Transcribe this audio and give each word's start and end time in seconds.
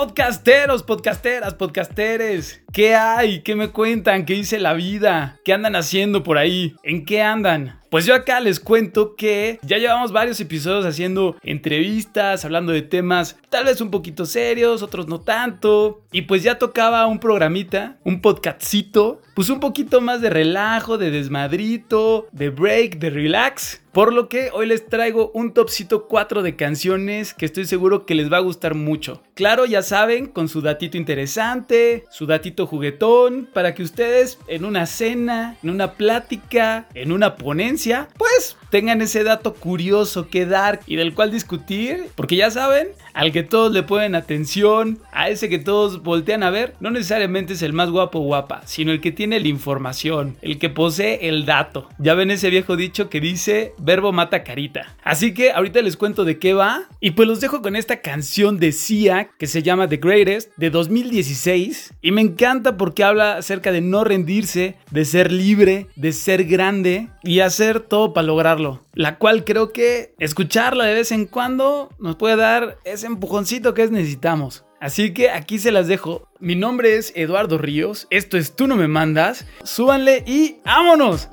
Podcasteros, 0.00 0.82
podcasteras, 0.82 1.52
podcasteres. 1.52 2.62
¿Qué 2.72 2.94
hay? 2.94 3.40
¿Qué 3.42 3.56
me 3.56 3.70
cuentan? 3.70 4.24
¿Qué 4.24 4.34
dice 4.34 4.60
la 4.60 4.74
vida? 4.74 5.40
¿Qué 5.44 5.52
andan 5.52 5.74
haciendo 5.74 6.22
por 6.22 6.38
ahí? 6.38 6.76
¿En 6.84 7.04
qué 7.04 7.20
andan? 7.20 7.80
Pues 7.90 8.06
yo 8.06 8.14
acá 8.14 8.38
les 8.38 8.60
cuento 8.60 9.16
que 9.16 9.58
ya 9.62 9.78
llevamos 9.78 10.12
varios 10.12 10.38
episodios 10.38 10.86
haciendo 10.86 11.34
entrevistas, 11.42 12.44
hablando 12.44 12.72
de 12.72 12.82
temas 12.82 13.36
tal 13.50 13.64
vez 13.64 13.80
un 13.80 13.90
poquito 13.90 14.24
serios, 14.24 14.82
otros 14.82 15.08
no 15.08 15.20
tanto. 15.20 16.02
Y 16.12 16.22
pues 16.22 16.42
ya 16.42 16.58
tocaba 16.58 17.06
un 17.06 17.18
programita, 17.18 17.98
un 18.04 18.22
podcastcito, 18.22 19.20
pues 19.34 19.50
un 19.50 19.60
poquito 19.60 20.00
más 20.00 20.20
de 20.20 20.30
relajo, 20.30 20.98
de 20.98 21.10
desmadrito, 21.10 22.28
de 22.32 22.50
break, 22.50 22.98
de 22.98 23.10
relax. 23.10 23.82
Por 23.92 24.12
lo 24.12 24.28
que 24.28 24.50
hoy 24.52 24.66
les 24.66 24.88
traigo 24.88 25.32
un 25.34 25.52
topcito 25.52 26.06
4 26.06 26.42
de 26.42 26.54
canciones 26.54 27.34
que 27.34 27.44
estoy 27.44 27.64
seguro 27.64 28.06
que 28.06 28.14
les 28.14 28.32
va 28.32 28.36
a 28.36 28.40
gustar 28.40 28.76
mucho. 28.76 29.24
Claro, 29.34 29.66
ya 29.66 29.82
saben, 29.82 30.26
con 30.26 30.48
su 30.48 30.60
datito 30.60 30.96
interesante, 30.96 32.04
su 32.08 32.26
datito 32.26 32.59
juguetón, 32.66 33.48
para 33.52 33.74
que 33.74 33.82
ustedes 33.82 34.38
en 34.46 34.64
una 34.64 34.86
cena, 34.86 35.56
en 35.62 35.70
una 35.70 35.92
plática, 35.92 36.86
en 36.94 37.12
una 37.12 37.36
ponencia, 37.36 38.08
pues 38.16 38.56
tengan 38.70 39.02
ese 39.02 39.24
dato 39.24 39.54
curioso 39.54 40.28
que 40.28 40.46
dar 40.46 40.80
y 40.86 40.96
del 40.96 41.14
cual 41.14 41.30
discutir, 41.30 42.06
porque 42.14 42.36
ya 42.36 42.50
saben, 42.50 42.88
al 43.12 43.32
que 43.32 43.42
todos 43.42 43.72
le 43.72 43.82
ponen 43.82 44.14
atención, 44.14 44.98
a 45.12 45.28
ese 45.28 45.48
que 45.48 45.58
todos 45.58 46.02
voltean 46.02 46.42
a 46.42 46.50
ver, 46.50 46.74
no 46.80 46.90
necesariamente 46.90 47.54
es 47.54 47.62
el 47.62 47.72
más 47.72 47.90
guapo 47.90 48.20
o 48.20 48.22
guapa, 48.22 48.62
sino 48.66 48.92
el 48.92 49.00
que 49.00 49.12
tiene 49.12 49.40
la 49.40 49.48
información, 49.48 50.36
el 50.42 50.58
que 50.58 50.70
posee 50.70 51.28
el 51.28 51.44
dato. 51.44 51.88
Ya 51.98 52.14
ven 52.14 52.30
ese 52.30 52.50
viejo 52.50 52.76
dicho 52.76 53.10
que 53.10 53.20
dice, 53.20 53.74
verbo 53.78 54.12
mata 54.12 54.44
carita. 54.44 54.94
Así 55.02 55.34
que 55.34 55.50
ahorita 55.50 55.82
les 55.82 55.96
cuento 55.96 56.24
de 56.24 56.38
qué 56.38 56.54
va 56.54 56.84
y 57.00 57.12
pues 57.12 57.28
los 57.28 57.40
dejo 57.40 57.62
con 57.62 57.76
esta 57.76 58.00
canción 58.00 58.58
de 58.58 58.72
Sia 58.72 59.30
que 59.38 59.46
se 59.46 59.62
llama 59.62 59.88
The 59.88 59.96
Greatest 59.96 60.52
de 60.56 60.70
2016 60.70 61.94
y 62.02 62.12
me 62.12 62.20
encanta 62.20 62.76
porque 62.76 63.04
habla 63.04 63.36
acerca 63.36 63.72
de 63.72 63.80
no 63.80 64.04
rendirse, 64.04 64.76
de 64.90 65.04
ser 65.04 65.32
libre, 65.32 65.88
de 65.96 66.12
ser 66.12 66.44
grande 66.44 67.08
y 67.22 67.40
hacer 67.40 67.80
todo 67.80 68.12
para 68.12 68.26
lograrlo. 68.26 68.59
La 68.94 69.18
cual 69.18 69.44
creo 69.44 69.72
que 69.72 70.14
escucharla 70.18 70.84
de 70.84 70.94
vez 70.94 71.12
en 71.12 71.26
cuando 71.26 71.90
nos 71.98 72.16
puede 72.16 72.36
dar 72.36 72.78
ese 72.84 73.06
empujoncito 73.06 73.74
que 73.74 73.86
necesitamos. 73.88 74.64
Así 74.80 75.12
que 75.12 75.30
aquí 75.30 75.58
se 75.58 75.72
las 75.72 75.88
dejo. 75.88 76.28
Mi 76.38 76.56
nombre 76.56 76.96
es 76.96 77.12
Eduardo 77.14 77.58
Ríos. 77.58 78.06
Esto 78.10 78.38
es 78.38 78.56
Tú 78.56 78.66
no 78.66 78.76
me 78.76 78.88
mandas. 78.88 79.46
Súbanle 79.62 80.24
y 80.26 80.56
¡vámonos! 80.64 81.28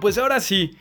Pues 0.00 0.18
ahora 0.18 0.40
sí. 0.40 0.76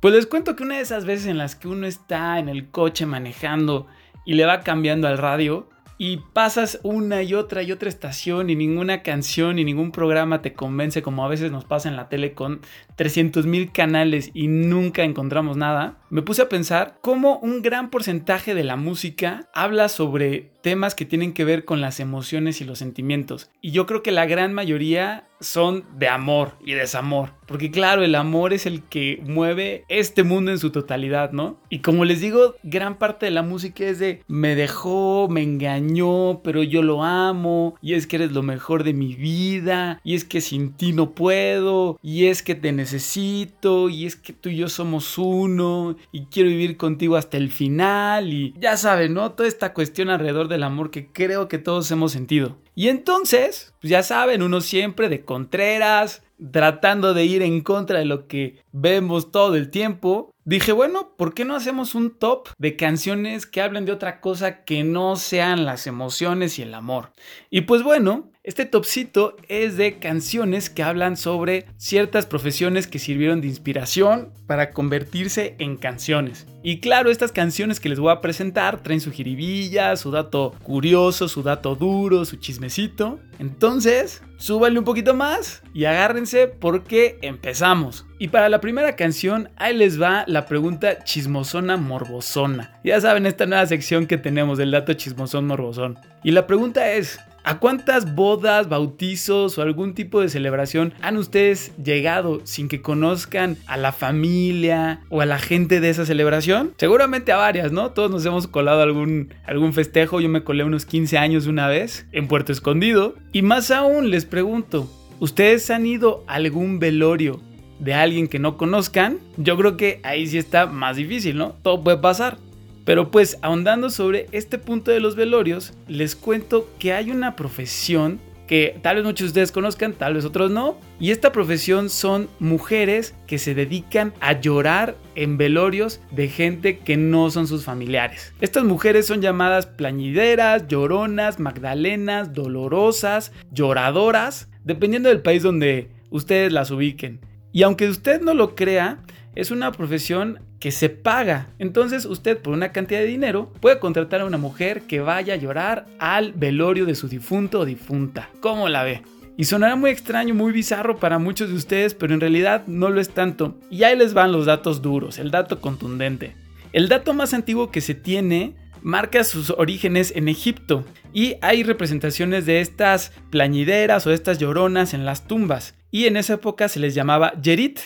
Pues 0.00 0.14
les 0.14 0.26
cuento 0.26 0.54
que 0.54 0.62
una 0.62 0.76
de 0.76 0.82
esas 0.82 1.06
veces 1.06 1.26
en 1.26 1.38
las 1.38 1.56
que 1.56 1.68
uno 1.68 1.86
está 1.86 2.38
en 2.38 2.48
el 2.48 2.70
coche 2.70 3.06
manejando 3.06 3.86
y 4.26 4.34
le 4.34 4.44
va 4.44 4.60
cambiando 4.60 5.08
al 5.08 5.18
radio 5.18 5.68
y 5.96 6.18
pasas 6.32 6.80
una 6.82 7.22
y 7.22 7.34
otra 7.34 7.62
y 7.62 7.70
otra 7.70 7.88
estación 7.88 8.50
y 8.50 8.56
ninguna 8.56 9.02
canción 9.02 9.58
y 9.58 9.64
ningún 9.64 9.92
programa 9.92 10.42
te 10.42 10.52
convence 10.52 11.02
como 11.02 11.24
a 11.24 11.28
veces 11.28 11.52
nos 11.52 11.64
pasa 11.64 11.88
en 11.88 11.96
la 11.96 12.08
tele 12.08 12.34
con 12.34 12.60
300 12.96 13.46
mil 13.46 13.70
canales 13.70 14.30
y 14.34 14.48
nunca 14.48 15.04
encontramos 15.04 15.56
nada, 15.56 15.98
me 16.14 16.22
puse 16.22 16.42
a 16.42 16.48
pensar 16.48 16.98
cómo 17.00 17.40
un 17.40 17.60
gran 17.60 17.90
porcentaje 17.90 18.54
de 18.54 18.62
la 18.62 18.76
música 18.76 19.48
habla 19.52 19.88
sobre 19.88 20.52
temas 20.62 20.94
que 20.94 21.04
tienen 21.04 21.34
que 21.34 21.44
ver 21.44 21.64
con 21.64 21.80
las 21.80 21.98
emociones 21.98 22.60
y 22.60 22.64
los 22.64 22.78
sentimientos. 22.78 23.50
Y 23.60 23.72
yo 23.72 23.84
creo 23.84 24.04
que 24.04 24.12
la 24.12 24.24
gran 24.24 24.54
mayoría 24.54 25.26
son 25.40 25.84
de 25.98 26.08
amor 26.08 26.52
y 26.64 26.72
desamor. 26.72 27.32
Porque 27.46 27.70
claro, 27.70 28.02
el 28.02 28.14
amor 28.14 28.54
es 28.54 28.64
el 28.64 28.82
que 28.82 29.22
mueve 29.26 29.84
este 29.88 30.22
mundo 30.22 30.50
en 30.50 30.58
su 30.58 30.70
totalidad, 30.70 31.32
¿no? 31.32 31.58
Y 31.68 31.80
como 31.80 32.06
les 32.06 32.22
digo, 32.22 32.54
gran 32.62 32.96
parte 32.96 33.26
de 33.26 33.32
la 33.32 33.42
música 33.42 33.84
es 33.84 33.98
de 33.98 34.22
me 34.26 34.54
dejó, 34.54 35.28
me 35.28 35.42
engañó, 35.42 36.40
pero 36.42 36.62
yo 36.62 36.82
lo 36.82 37.04
amo, 37.04 37.74
y 37.82 37.92
es 37.92 38.06
que 38.06 38.16
eres 38.16 38.32
lo 38.32 38.42
mejor 38.42 38.84
de 38.84 38.94
mi 38.94 39.14
vida, 39.14 40.00
y 40.02 40.14
es 40.14 40.24
que 40.24 40.40
sin 40.40 40.72
ti 40.72 40.94
no 40.94 41.10
puedo, 41.10 41.98
y 42.02 42.26
es 42.26 42.42
que 42.42 42.54
te 42.54 42.72
necesito, 42.72 43.90
y 43.90 44.06
es 44.06 44.16
que 44.16 44.32
tú 44.32 44.48
y 44.48 44.56
yo 44.56 44.68
somos 44.68 45.18
uno, 45.18 45.96
y 46.12 46.26
quiero 46.26 46.48
vivir 46.48 46.76
contigo 46.76 47.16
hasta 47.16 47.36
el 47.36 47.50
final, 47.50 48.32
y 48.32 48.54
ya 48.58 48.76
saben, 48.76 49.14
¿no? 49.14 49.32
Toda 49.32 49.48
esta 49.48 49.72
cuestión 49.72 50.10
alrededor 50.10 50.48
del 50.48 50.62
amor 50.62 50.90
que 50.90 51.08
creo 51.08 51.48
que 51.48 51.58
todos 51.58 51.90
hemos 51.90 52.12
sentido. 52.12 52.56
Y 52.74 52.88
entonces, 52.88 53.72
pues 53.80 53.90
ya 53.90 54.02
saben, 54.02 54.42
uno 54.42 54.60
siempre 54.60 55.08
de 55.08 55.24
Contreras, 55.24 56.22
tratando 56.50 57.14
de 57.14 57.24
ir 57.24 57.42
en 57.42 57.60
contra 57.60 57.98
de 57.98 58.04
lo 58.04 58.26
que 58.26 58.62
vemos 58.72 59.30
todo 59.30 59.56
el 59.56 59.70
tiempo, 59.70 60.32
dije, 60.44 60.72
bueno, 60.72 61.14
¿por 61.16 61.34
qué 61.34 61.44
no 61.44 61.54
hacemos 61.54 61.94
un 61.94 62.18
top 62.18 62.48
de 62.58 62.76
canciones 62.76 63.46
que 63.46 63.60
hablen 63.60 63.84
de 63.84 63.92
otra 63.92 64.20
cosa 64.20 64.64
que 64.64 64.84
no 64.84 65.16
sean 65.16 65.64
las 65.64 65.86
emociones 65.86 66.58
y 66.58 66.62
el 66.62 66.74
amor? 66.74 67.12
Y 67.50 67.62
pues 67.62 67.82
bueno, 67.82 68.30
este 68.44 68.66
topcito 68.66 69.38
es 69.48 69.78
de 69.78 69.98
canciones 69.98 70.68
que 70.68 70.82
hablan 70.82 71.16
sobre 71.16 71.64
ciertas 71.78 72.26
profesiones 72.26 72.86
que 72.86 72.98
sirvieron 72.98 73.40
de 73.40 73.46
inspiración 73.46 74.34
para 74.46 74.70
convertirse 74.72 75.54
en 75.58 75.78
canciones. 75.78 76.46
Y 76.62 76.80
claro, 76.80 77.10
estas 77.10 77.32
canciones 77.32 77.80
que 77.80 77.88
les 77.88 77.98
voy 77.98 78.12
a 78.12 78.20
presentar 78.20 78.82
traen 78.82 79.00
su 79.00 79.12
jiribilla, 79.12 79.96
su 79.96 80.10
dato 80.10 80.54
curioso, 80.62 81.26
su 81.26 81.42
dato 81.42 81.74
duro, 81.74 82.26
su 82.26 82.36
chismecito. 82.36 83.18
Entonces, 83.38 84.22
súbanle 84.36 84.78
un 84.78 84.84
poquito 84.84 85.14
más 85.14 85.62
y 85.72 85.86
agárrense 85.86 86.46
porque 86.46 87.16
empezamos. 87.22 88.04
Y 88.18 88.28
para 88.28 88.50
la 88.50 88.60
primera 88.60 88.94
canción, 88.94 89.48
ahí 89.56 89.74
les 89.74 90.00
va 90.00 90.24
la 90.26 90.44
pregunta 90.44 91.02
chismosona 91.02 91.78
morbosona. 91.78 92.78
Ya 92.84 93.00
saben 93.00 93.24
esta 93.24 93.46
nueva 93.46 93.64
sección 93.64 94.06
que 94.06 94.18
tenemos 94.18 94.58
del 94.58 94.70
dato 94.70 94.92
chismosón 94.92 95.46
morbosón. 95.46 95.98
Y 96.22 96.32
la 96.32 96.46
pregunta 96.46 96.92
es, 96.92 97.18
¿A 97.46 97.58
cuántas 97.58 98.14
bodas, 98.14 98.70
bautizos 98.70 99.58
o 99.58 99.62
algún 99.62 99.92
tipo 99.92 100.22
de 100.22 100.30
celebración 100.30 100.94
han 101.02 101.18
ustedes 101.18 101.76
llegado 101.76 102.40
sin 102.44 102.68
que 102.68 102.80
conozcan 102.80 103.58
a 103.66 103.76
la 103.76 103.92
familia 103.92 105.02
o 105.10 105.20
a 105.20 105.26
la 105.26 105.38
gente 105.38 105.80
de 105.80 105.90
esa 105.90 106.06
celebración? 106.06 106.72
Seguramente 106.78 107.32
a 107.32 107.36
varias, 107.36 107.70
¿no? 107.70 107.90
Todos 107.90 108.10
nos 108.10 108.24
hemos 108.24 108.46
colado 108.46 108.80
algún, 108.80 109.34
algún 109.44 109.74
festejo. 109.74 110.22
Yo 110.22 110.30
me 110.30 110.42
colé 110.42 110.64
unos 110.64 110.86
15 110.86 111.18
años 111.18 111.46
una 111.46 111.68
vez 111.68 112.06
en 112.12 112.28
Puerto 112.28 112.50
Escondido. 112.50 113.14
Y 113.30 113.42
más 113.42 113.70
aún 113.70 114.08
les 114.08 114.24
pregunto, 114.24 114.90
¿ustedes 115.20 115.70
han 115.70 115.84
ido 115.84 116.24
a 116.26 116.36
algún 116.36 116.78
velorio 116.78 117.42
de 117.78 117.92
alguien 117.92 118.26
que 118.26 118.38
no 118.38 118.56
conozcan? 118.56 119.18
Yo 119.36 119.58
creo 119.58 119.76
que 119.76 120.00
ahí 120.02 120.26
sí 120.26 120.38
está 120.38 120.64
más 120.64 120.96
difícil, 120.96 121.36
¿no? 121.36 121.56
Todo 121.62 121.84
puede 121.84 121.98
pasar. 121.98 122.38
Pero 122.84 123.10
pues 123.10 123.38
ahondando 123.42 123.90
sobre 123.90 124.26
este 124.32 124.58
punto 124.58 124.90
de 124.90 125.00
los 125.00 125.16
velorios, 125.16 125.72
les 125.88 126.16
cuento 126.16 126.68
que 126.78 126.92
hay 126.92 127.10
una 127.10 127.36
profesión 127.36 128.20
que 128.46 128.78
tal 128.82 128.96
vez 128.96 129.04
muchos 129.04 129.26
de 129.26 129.28
ustedes 129.28 129.52
conozcan, 129.52 129.94
tal 129.94 130.14
vez 130.14 130.24
otros 130.24 130.50
no. 130.50 130.78
Y 131.00 131.10
esta 131.10 131.32
profesión 131.32 131.88
son 131.88 132.28
mujeres 132.38 133.14
que 133.26 133.38
se 133.38 133.54
dedican 133.54 134.12
a 134.20 134.38
llorar 134.38 134.96
en 135.14 135.38
velorios 135.38 136.00
de 136.10 136.28
gente 136.28 136.78
que 136.78 136.96
no 136.96 137.30
son 137.30 137.46
sus 137.46 137.64
familiares. 137.64 138.34
Estas 138.40 138.64
mujeres 138.64 139.06
son 139.06 139.22
llamadas 139.22 139.66
plañideras, 139.66 140.68
lloronas, 140.68 141.40
magdalenas, 141.40 142.32
dolorosas, 142.32 143.32
lloradoras, 143.50 144.48
dependiendo 144.64 145.08
del 145.08 145.22
país 145.22 145.42
donde 145.42 145.90
ustedes 146.10 146.52
las 146.52 146.70
ubiquen. 146.70 147.20
Y 147.52 147.62
aunque 147.62 147.88
usted 147.88 148.20
no 148.20 148.34
lo 148.34 148.54
crea, 148.56 148.98
es 149.34 149.50
una 149.50 149.72
profesión 149.72 150.40
que 150.60 150.70
se 150.70 150.88
paga. 150.88 151.48
Entonces 151.58 152.04
usted 152.04 152.38
por 152.38 152.54
una 152.54 152.72
cantidad 152.72 153.00
de 153.00 153.06
dinero 153.06 153.52
puede 153.60 153.78
contratar 153.78 154.20
a 154.20 154.26
una 154.26 154.38
mujer 154.38 154.82
que 154.82 155.00
vaya 155.00 155.34
a 155.34 155.38
llorar 155.38 155.86
al 155.98 156.32
velorio 156.32 156.86
de 156.86 156.94
su 156.94 157.08
difunto 157.08 157.60
o 157.60 157.64
difunta. 157.64 158.30
¿Cómo 158.40 158.68
la 158.68 158.84
ve? 158.84 159.02
Y 159.36 159.44
sonará 159.44 159.74
muy 159.74 159.90
extraño, 159.90 160.34
muy 160.34 160.52
bizarro 160.52 160.98
para 160.98 161.18
muchos 161.18 161.48
de 161.48 161.56
ustedes, 161.56 161.94
pero 161.94 162.14
en 162.14 162.20
realidad 162.20 162.64
no 162.66 162.90
lo 162.90 163.00
es 163.00 163.10
tanto. 163.10 163.58
Y 163.68 163.82
ahí 163.82 163.96
les 163.96 164.14
van 164.14 164.32
los 164.32 164.46
datos 164.46 164.80
duros, 164.80 165.18
el 165.18 165.30
dato 165.30 165.60
contundente. 165.60 166.36
El 166.72 166.88
dato 166.88 167.14
más 167.14 167.34
antiguo 167.34 167.70
que 167.70 167.80
se 167.80 167.94
tiene 167.94 168.54
marca 168.82 169.24
sus 169.24 169.50
orígenes 169.50 170.12
en 170.14 170.28
Egipto 170.28 170.84
y 171.12 171.36
hay 171.40 171.62
representaciones 171.62 172.44
de 172.46 172.60
estas 172.60 173.12
plañideras 173.30 174.06
o 174.06 174.12
estas 174.12 174.38
lloronas 174.38 174.92
en 174.92 175.06
las 175.06 175.26
tumbas 175.26 175.74
y 175.90 176.04
en 176.04 176.16
esa 176.16 176.34
época 176.34 176.68
se 176.68 176.80
les 176.80 176.94
llamaba 176.94 177.32
Yerit 177.40 177.80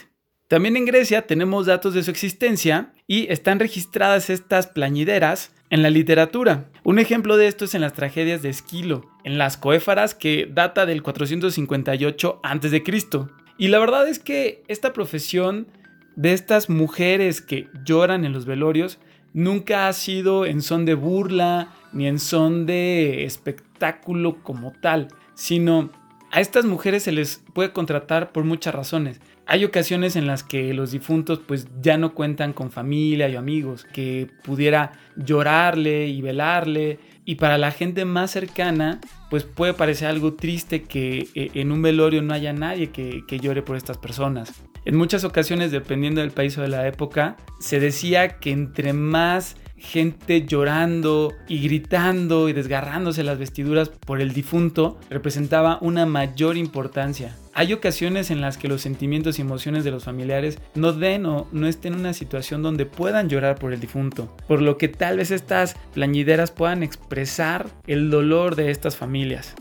también 0.49 0.79
en 0.79 0.87
Grecia 0.87 1.27
tenemos 1.27 1.67
datos 1.67 1.93
de 1.93 2.03
su 2.03 2.11
existencia 2.11 2.95
y 3.07 3.31
están 3.31 3.61
registradas 3.61 4.31
estas 4.31 4.67
plañideras 4.67 5.53
en 5.69 5.83
la 5.83 5.91
literatura. 5.91 6.71
Un 6.85 6.99
ejemplo 6.99 7.37
de 7.37 7.47
esto 7.49 7.67
es 7.67 7.75
en 7.75 7.83
las 7.83 7.93
tragedias 7.93 8.41
de 8.41 8.49
Esquilo, 8.49 9.05
en 9.25 9.37
las 9.37 9.59
coéfaras 9.59 10.15
que 10.15 10.49
data 10.51 10.87
del 10.87 11.03
458 11.03 12.41
a.C. 12.43 12.83
Y 13.59 13.69
la 13.69 13.79
verdad 13.79 14.09
es 14.09 14.19
que 14.19 14.63
esta 14.69 14.95
profesión 14.95 15.69
de 16.17 16.33
estas 16.33 16.71
mujeres 16.71 17.43
que 17.43 17.69
lloran 17.85 18.25
en 18.25 18.33
los 18.33 18.47
velorios 18.47 18.99
nunca 19.35 19.87
ha 19.87 19.93
sido 19.93 20.47
en 20.47 20.63
son 20.63 20.87
de 20.87 20.95
burla 20.95 21.75
ni 21.93 22.07
en 22.07 22.19
son 22.19 22.65
de 22.65 23.25
espectáculo 23.25 24.43
como 24.43 24.73
tal, 24.73 25.09
sino 25.35 25.91
a 26.31 26.41
estas 26.41 26.65
mujeres 26.65 27.05
se 27.05 27.13
les 27.13 27.43
puede 27.55 27.73
contratar 27.73 28.33
por 28.33 28.45
muchas 28.45 28.75
razones. 28.75 29.21
Hay 29.51 29.65
ocasiones 29.65 30.15
en 30.15 30.27
las 30.27 30.45
que 30.45 30.75
los 30.75 30.91
difuntos 30.91 31.41
pues 31.45 31.69
ya 31.81 31.97
no 31.97 32.13
cuentan 32.13 32.53
con 32.53 32.71
familia 32.71 33.31
y 33.31 33.35
amigos 33.35 33.87
que 33.95 34.31
pudiera 34.43 34.93
llorarle 35.17 36.07
y 36.07 36.21
velarle 36.21 36.99
y 37.25 37.37
para 37.37 37.57
la 37.57 37.71
gente 37.71 38.05
más 38.05 38.31
cercana 38.31 39.01
pues 39.31 39.45
puede 39.45 39.73
parecer 39.73 40.09
algo 40.09 40.35
triste 40.35 40.83
que 40.83 41.29
eh, 41.35 41.51
en 41.55 41.73
un 41.73 41.81
velorio 41.81 42.21
no 42.21 42.35
haya 42.35 42.53
nadie 42.53 42.91
que, 42.91 43.23
que 43.27 43.39
llore 43.39 43.63
por 43.63 43.79
estas 43.79 43.97
personas. 43.97 44.53
En 44.85 44.97
muchas 44.97 45.25
ocasiones, 45.25 45.71
dependiendo 45.71 46.21
del 46.21 46.31
país 46.31 46.59
o 46.59 46.61
de 46.61 46.69
la 46.69 46.87
época, 46.87 47.39
se 47.59 47.81
decía 47.81 48.39
que 48.41 48.51
entre 48.51 48.93
más 48.93 49.57
gente 49.79 50.47
llorando 50.47 51.33
y 51.49 51.61
gritando 51.61 52.49
y 52.49 52.53
desgarrándose 52.53 53.23
las 53.23 53.39
vestiduras 53.39 53.89
por 53.89 54.21
el 54.21 54.33
difunto 54.33 54.99
representaba 55.11 55.79
una 55.81 56.07
mayor 56.07 56.57
importancia. 56.57 57.37
Hay 57.55 57.73
ocasiones 57.73 58.31
en 58.31 58.41
las 58.41 58.57
que 58.57 58.69
los 58.69 58.83
sentimientos 58.83 59.39
y 59.39 59.43
emociones 59.43 59.83
de 59.83 59.91
los 59.91 60.05
familiares 60.05 60.59
no 60.77 60.93
den 60.93 61.27
o 61.27 61.49
no 61.51 61.67
estén 61.67 61.95
en 61.95 62.01
una 62.01 62.13
situación 62.13 62.63
donde 62.63 62.87
puedan 62.87 63.29
llorar 63.29 63.59
por 63.59 63.73
el 63.73 63.81
difunto, 63.81 64.33
por 64.47 64.63
lo 64.63 64.79
que 64.79 64.87
tal 64.87 65.17
vez 65.17 65.33
estas 65.33 65.75
plañideras 65.93 66.53
puedan 66.53 66.85
expresar 66.85 67.67
el 67.89 68.11
dolor 68.11 68.55
de 68.55 68.71
estas 68.71 68.97
familias. 68.97 69.55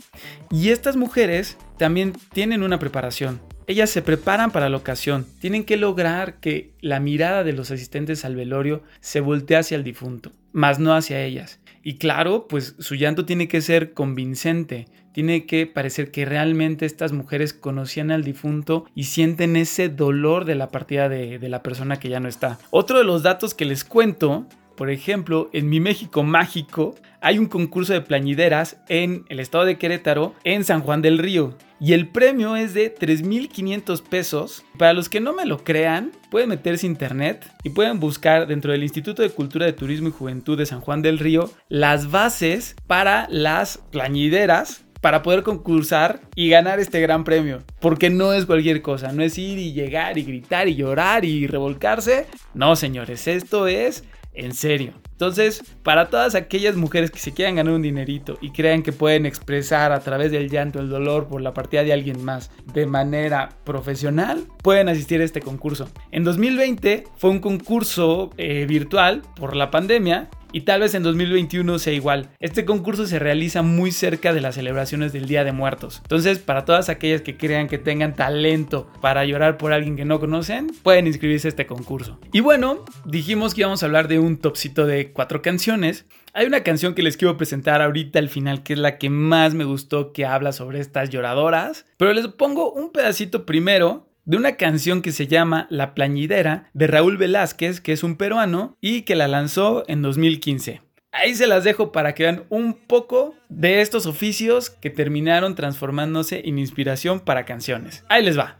Y 0.51 0.69
estas 0.69 0.95
mujeres 0.95 1.57
también 1.77 2.13
tienen 2.33 2.61
una 2.61 2.77
preparación. 2.77 3.39
Ellas 3.67 3.89
se 3.89 4.01
preparan 4.01 4.51
para 4.51 4.69
la 4.69 4.77
ocasión, 4.77 5.25
tienen 5.39 5.65
que 5.65 5.75
lograr 5.75 6.39
que 6.39 6.71
la 6.79 7.01
mirada 7.01 7.43
de 7.43 7.51
los 7.51 7.69
asistentes 7.69 8.23
al 8.23 8.37
velorio 8.37 8.81
se 9.01 9.19
voltee 9.19 9.57
hacia 9.57 9.75
el 9.75 9.83
difunto, 9.83 10.31
más 10.53 10.79
no 10.79 10.93
hacia 10.95 11.21
ellas. 11.21 11.59
Y 11.83 11.97
claro, 11.97 12.47
pues 12.47 12.75
su 12.79 12.95
llanto 12.95 13.25
tiene 13.25 13.49
que 13.49 13.59
ser 13.59 13.91
convincente, 13.93 14.87
tiene 15.11 15.45
que 15.45 15.67
parecer 15.67 16.11
que 16.11 16.23
realmente 16.23 16.85
estas 16.85 17.11
mujeres 17.11 17.53
conocían 17.53 18.09
al 18.09 18.23
difunto 18.23 18.85
y 18.95 19.03
sienten 19.03 19.57
ese 19.57 19.89
dolor 19.89 20.45
de 20.45 20.55
la 20.55 20.69
partida 20.69 21.09
de, 21.09 21.37
de 21.37 21.49
la 21.49 21.61
persona 21.61 21.99
que 21.99 22.07
ya 22.07 22.21
no 22.21 22.29
está. 22.29 22.59
Otro 22.69 22.97
de 22.97 23.03
los 23.03 23.21
datos 23.21 23.53
que 23.53 23.65
les 23.65 23.83
cuento 23.83 24.47
por 24.77 24.91
ejemplo, 24.91 25.49
en 25.53 25.69
mi 25.69 25.79
México 25.79 26.21
mágico 26.21 26.93
hay 27.19 27.39
un 27.39 27.47
concurso 27.47 27.93
de 27.93 28.01
plañideras 28.01 28.77
en 28.87 29.25
el 29.27 29.39
estado 29.39 29.65
de 29.65 29.79
Querétaro, 29.79 30.35
en 30.43 30.63
San 30.63 30.81
Juan 30.81 31.01
del 31.01 31.17
Río. 31.17 31.55
Y 31.79 31.93
el 31.93 32.07
premio 32.07 32.55
es 32.55 32.73
de 32.73 32.93
3.500 32.93 34.01
pesos. 34.01 34.63
Para 34.79 34.93
los 34.93 35.09
que 35.09 35.19
no 35.19 35.33
me 35.33 35.45
lo 35.45 35.63
crean, 35.63 36.11
pueden 36.31 36.49
meterse 36.49 36.87
a 36.87 36.89
internet 36.89 37.51
y 37.63 37.69
pueden 37.69 37.99
buscar 37.99 38.47
dentro 38.47 38.71
del 38.71 38.83
Instituto 38.83 39.21
de 39.21 39.29
Cultura 39.29 39.65
de 39.65 39.73
Turismo 39.73 40.07
y 40.07 40.11
Juventud 40.11 40.57
de 40.57 40.65
San 40.65 40.81
Juan 40.81 41.01
del 41.01 41.19
Río 41.19 41.51
las 41.69 42.09
bases 42.09 42.75
para 42.87 43.27
las 43.29 43.77
plañideras 43.91 44.85
para 45.01 45.21
poder 45.21 45.43
concursar 45.43 46.21
y 46.35 46.49
ganar 46.49 46.79
este 46.79 46.99
gran 46.99 47.23
premio. 47.23 47.63
Porque 47.79 48.09
no 48.09 48.33
es 48.33 48.45
cualquier 48.45 48.81
cosa, 48.81 49.11
no 49.11 49.21
es 49.21 49.37
ir 49.37 49.59
y 49.59 49.73
llegar 49.73 50.17
y 50.17 50.23
gritar 50.23 50.67
y 50.67 50.75
llorar 50.75 51.25
y 51.25 51.45
revolcarse. 51.45 52.25
No, 52.55 52.75
señores, 52.75 53.27
esto 53.27 53.67
es 53.67 54.03
en 54.33 54.53
serio. 54.53 54.93
Entonces, 55.17 55.63
para 55.81 56.09
todas 56.09 56.35
aquellas 56.35 56.75
mujeres 56.75 57.09
que 57.09 57.17
se 57.17 57.33
quieran 57.33 57.55
ganar 57.55 57.73
un 57.73 57.81
dinerito 57.81 58.37
y 58.39 58.51
crean 58.51 58.83
que 58.83 58.91
pueden 58.91 59.25
expresar 59.25 59.91
a 59.91 59.99
través 60.01 60.31
del 60.31 60.47
llanto 60.47 60.79
el 60.79 60.89
dolor 60.89 61.27
por 61.27 61.41
la 61.41 61.55
partida 61.55 61.83
de 61.83 61.91
alguien 61.91 62.23
más 62.23 62.51
de 62.71 62.85
manera 62.85 63.49
profesional, 63.63 64.45
pueden 64.61 64.89
asistir 64.89 65.19
a 65.21 65.23
este 65.23 65.41
concurso. 65.41 65.89
En 66.11 66.23
2020 66.23 67.05
fue 67.15 67.31
un 67.31 67.39
concurso 67.39 68.29
eh, 68.37 68.67
virtual 68.67 69.23
por 69.35 69.55
la 69.55 69.71
pandemia 69.71 70.29
y 70.51 70.61
tal 70.61 70.81
vez 70.81 70.95
en 70.95 71.03
2021 71.03 71.79
sea 71.79 71.93
igual. 71.93 72.29
Este 72.39 72.65
concurso 72.65 73.05
se 73.05 73.19
realiza 73.19 73.61
muy 73.61 73.91
cerca 73.91 74.33
de 74.33 74.41
las 74.41 74.55
celebraciones 74.55 75.13
del 75.13 75.27
Día 75.27 75.43
de 75.43 75.51
Muertos. 75.51 75.99
Entonces, 76.03 76.39
para 76.39 76.65
todas 76.65 76.89
aquellas 76.89 77.21
que 77.21 77.37
crean 77.37 77.67
que 77.67 77.77
tengan 77.77 78.15
talento 78.15 78.89
para 79.01 79.25
llorar 79.25 79.57
por 79.57 79.73
alguien 79.73 79.95
que 79.95 80.05
no 80.05 80.19
conocen, 80.19 80.71
pueden 80.83 81.07
inscribirse 81.07 81.47
a 81.47 81.49
este 81.49 81.65
concurso. 81.65 82.19
Y 82.31 82.39
bueno, 82.39 82.85
dijimos 83.05 83.53
que 83.53 83.61
íbamos 83.61 83.83
a 83.83 83.85
hablar 83.85 84.07
de 84.07 84.19
un 84.19 84.37
topcito 84.37 84.85
de 84.85 85.11
cuatro 85.11 85.41
canciones. 85.41 86.05
Hay 86.33 86.45
una 86.45 86.61
canción 86.61 86.93
que 86.93 87.03
les 87.03 87.17
quiero 87.17 87.37
presentar 87.37 87.81
ahorita 87.81 88.19
al 88.19 88.29
final, 88.29 88.63
que 88.63 88.73
es 88.73 88.79
la 88.79 88.97
que 88.97 89.09
más 89.09 89.53
me 89.53 89.63
gustó, 89.63 90.13
que 90.13 90.25
habla 90.25 90.51
sobre 90.51 90.79
estas 90.79 91.09
lloradoras. 91.09 91.85
Pero 91.97 92.13
les 92.13 92.27
pongo 92.27 92.71
un 92.71 92.91
pedacito 92.91 93.45
primero 93.45 94.06
de 94.27 94.35
una 94.35 94.57
canción 94.57 95.01
que 95.01 95.13
se 95.13 95.25
llama 95.25 95.67
La 95.69 95.95
Plañidera 95.95 96.69
de 96.73 96.85
Raúl 96.85 97.15
Velázquez, 97.15 97.79
que 97.79 97.93
es 97.93 98.03
un 98.03 98.17
peruano 98.17 98.77
y 98.81 99.03
que 99.03 99.15
la 99.15 99.29
lanzó 99.29 99.85
en 99.87 100.01
2015. 100.01 100.81
Ahí 101.13 101.33
se 101.33 101.47
las 101.47 101.63
dejo 101.63 101.93
para 101.93 102.13
que 102.13 102.23
vean 102.23 102.43
un 102.49 102.73
poco 102.73 103.35
de 103.47 103.79
estos 103.79 104.05
oficios 104.05 104.69
que 104.69 104.89
terminaron 104.89 105.55
transformándose 105.55 106.41
en 106.45 106.59
inspiración 106.59 107.21
para 107.21 107.45
canciones. 107.45 108.03
Ahí 108.09 108.21
les 108.21 108.37
va. 108.37 108.57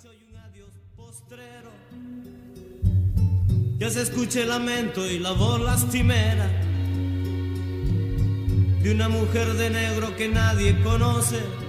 Ya 3.77 3.89
se 3.89 4.01
escucha 4.01 4.41
el 4.41 4.47
lamento 4.47 5.05
y 5.05 5.19
la 5.19 5.33
voz 5.33 5.59
lastimera 5.61 6.49
de 8.81 8.91
una 8.91 9.09
mujer 9.09 9.49
de 9.49 9.69
negro 9.69 10.15
que 10.15 10.29
nadie 10.29 10.81
conoce 10.81 11.66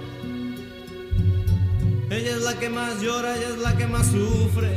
ella 2.11 2.31
es 2.31 2.41
la 2.41 2.57
que 2.57 2.69
más 2.69 3.01
llora, 3.01 3.37
ella 3.37 3.49
es 3.49 3.59
la 3.59 3.77
que 3.77 3.87
más 3.87 4.07
sufre. 4.07 4.69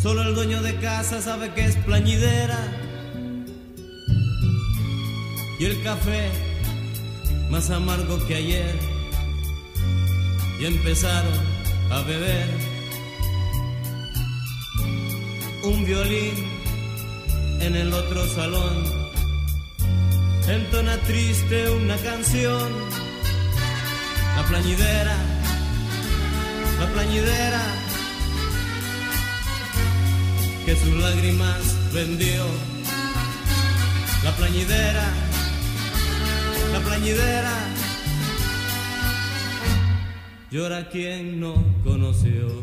Solo 0.00 0.22
el 0.22 0.34
dueño 0.34 0.62
de 0.62 0.76
casa 0.76 1.20
sabe 1.20 1.52
que 1.54 1.64
es 1.64 1.76
plañidera. 1.76 2.58
Y 5.58 5.64
el 5.64 5.82
café 5.82 6.30
más 7.50 7.70
amargo 7.70 8.24
que 8.26 8.36
ayer. 8.36 8.74
Y 10.60 10.66
empezaron 10.66 11.38
a 11.90 12.02
beber. 12.02 12.48
Un 15.64 15.84
violín 15.84 16.34
en 17.60 17.74
el 17.74 17.92
otro 17.92 18.26
salón. 18.26 18.84
Entona 20.48 20.96
triste 20.98 21.70
una 21.70 21.96
canción 21.96 23.11
la 24.36 24.42
plañidera, 24.48 25.16
la 26.78 26.86
plañidera, 26.92 27.62
que 30.64 30.76
sus 30.76 30.94
lágrimas 30.94 31.92
vendió. 31.92 32.44
La 34.24 34.30
plañidera, 34.36 35.04
la 36.72 36.80
plañidera, 36.80 37.52
llora 40.50 40.88
quien 40.88 41.40
no 41.40 41.54
conoció. 41.82 42.62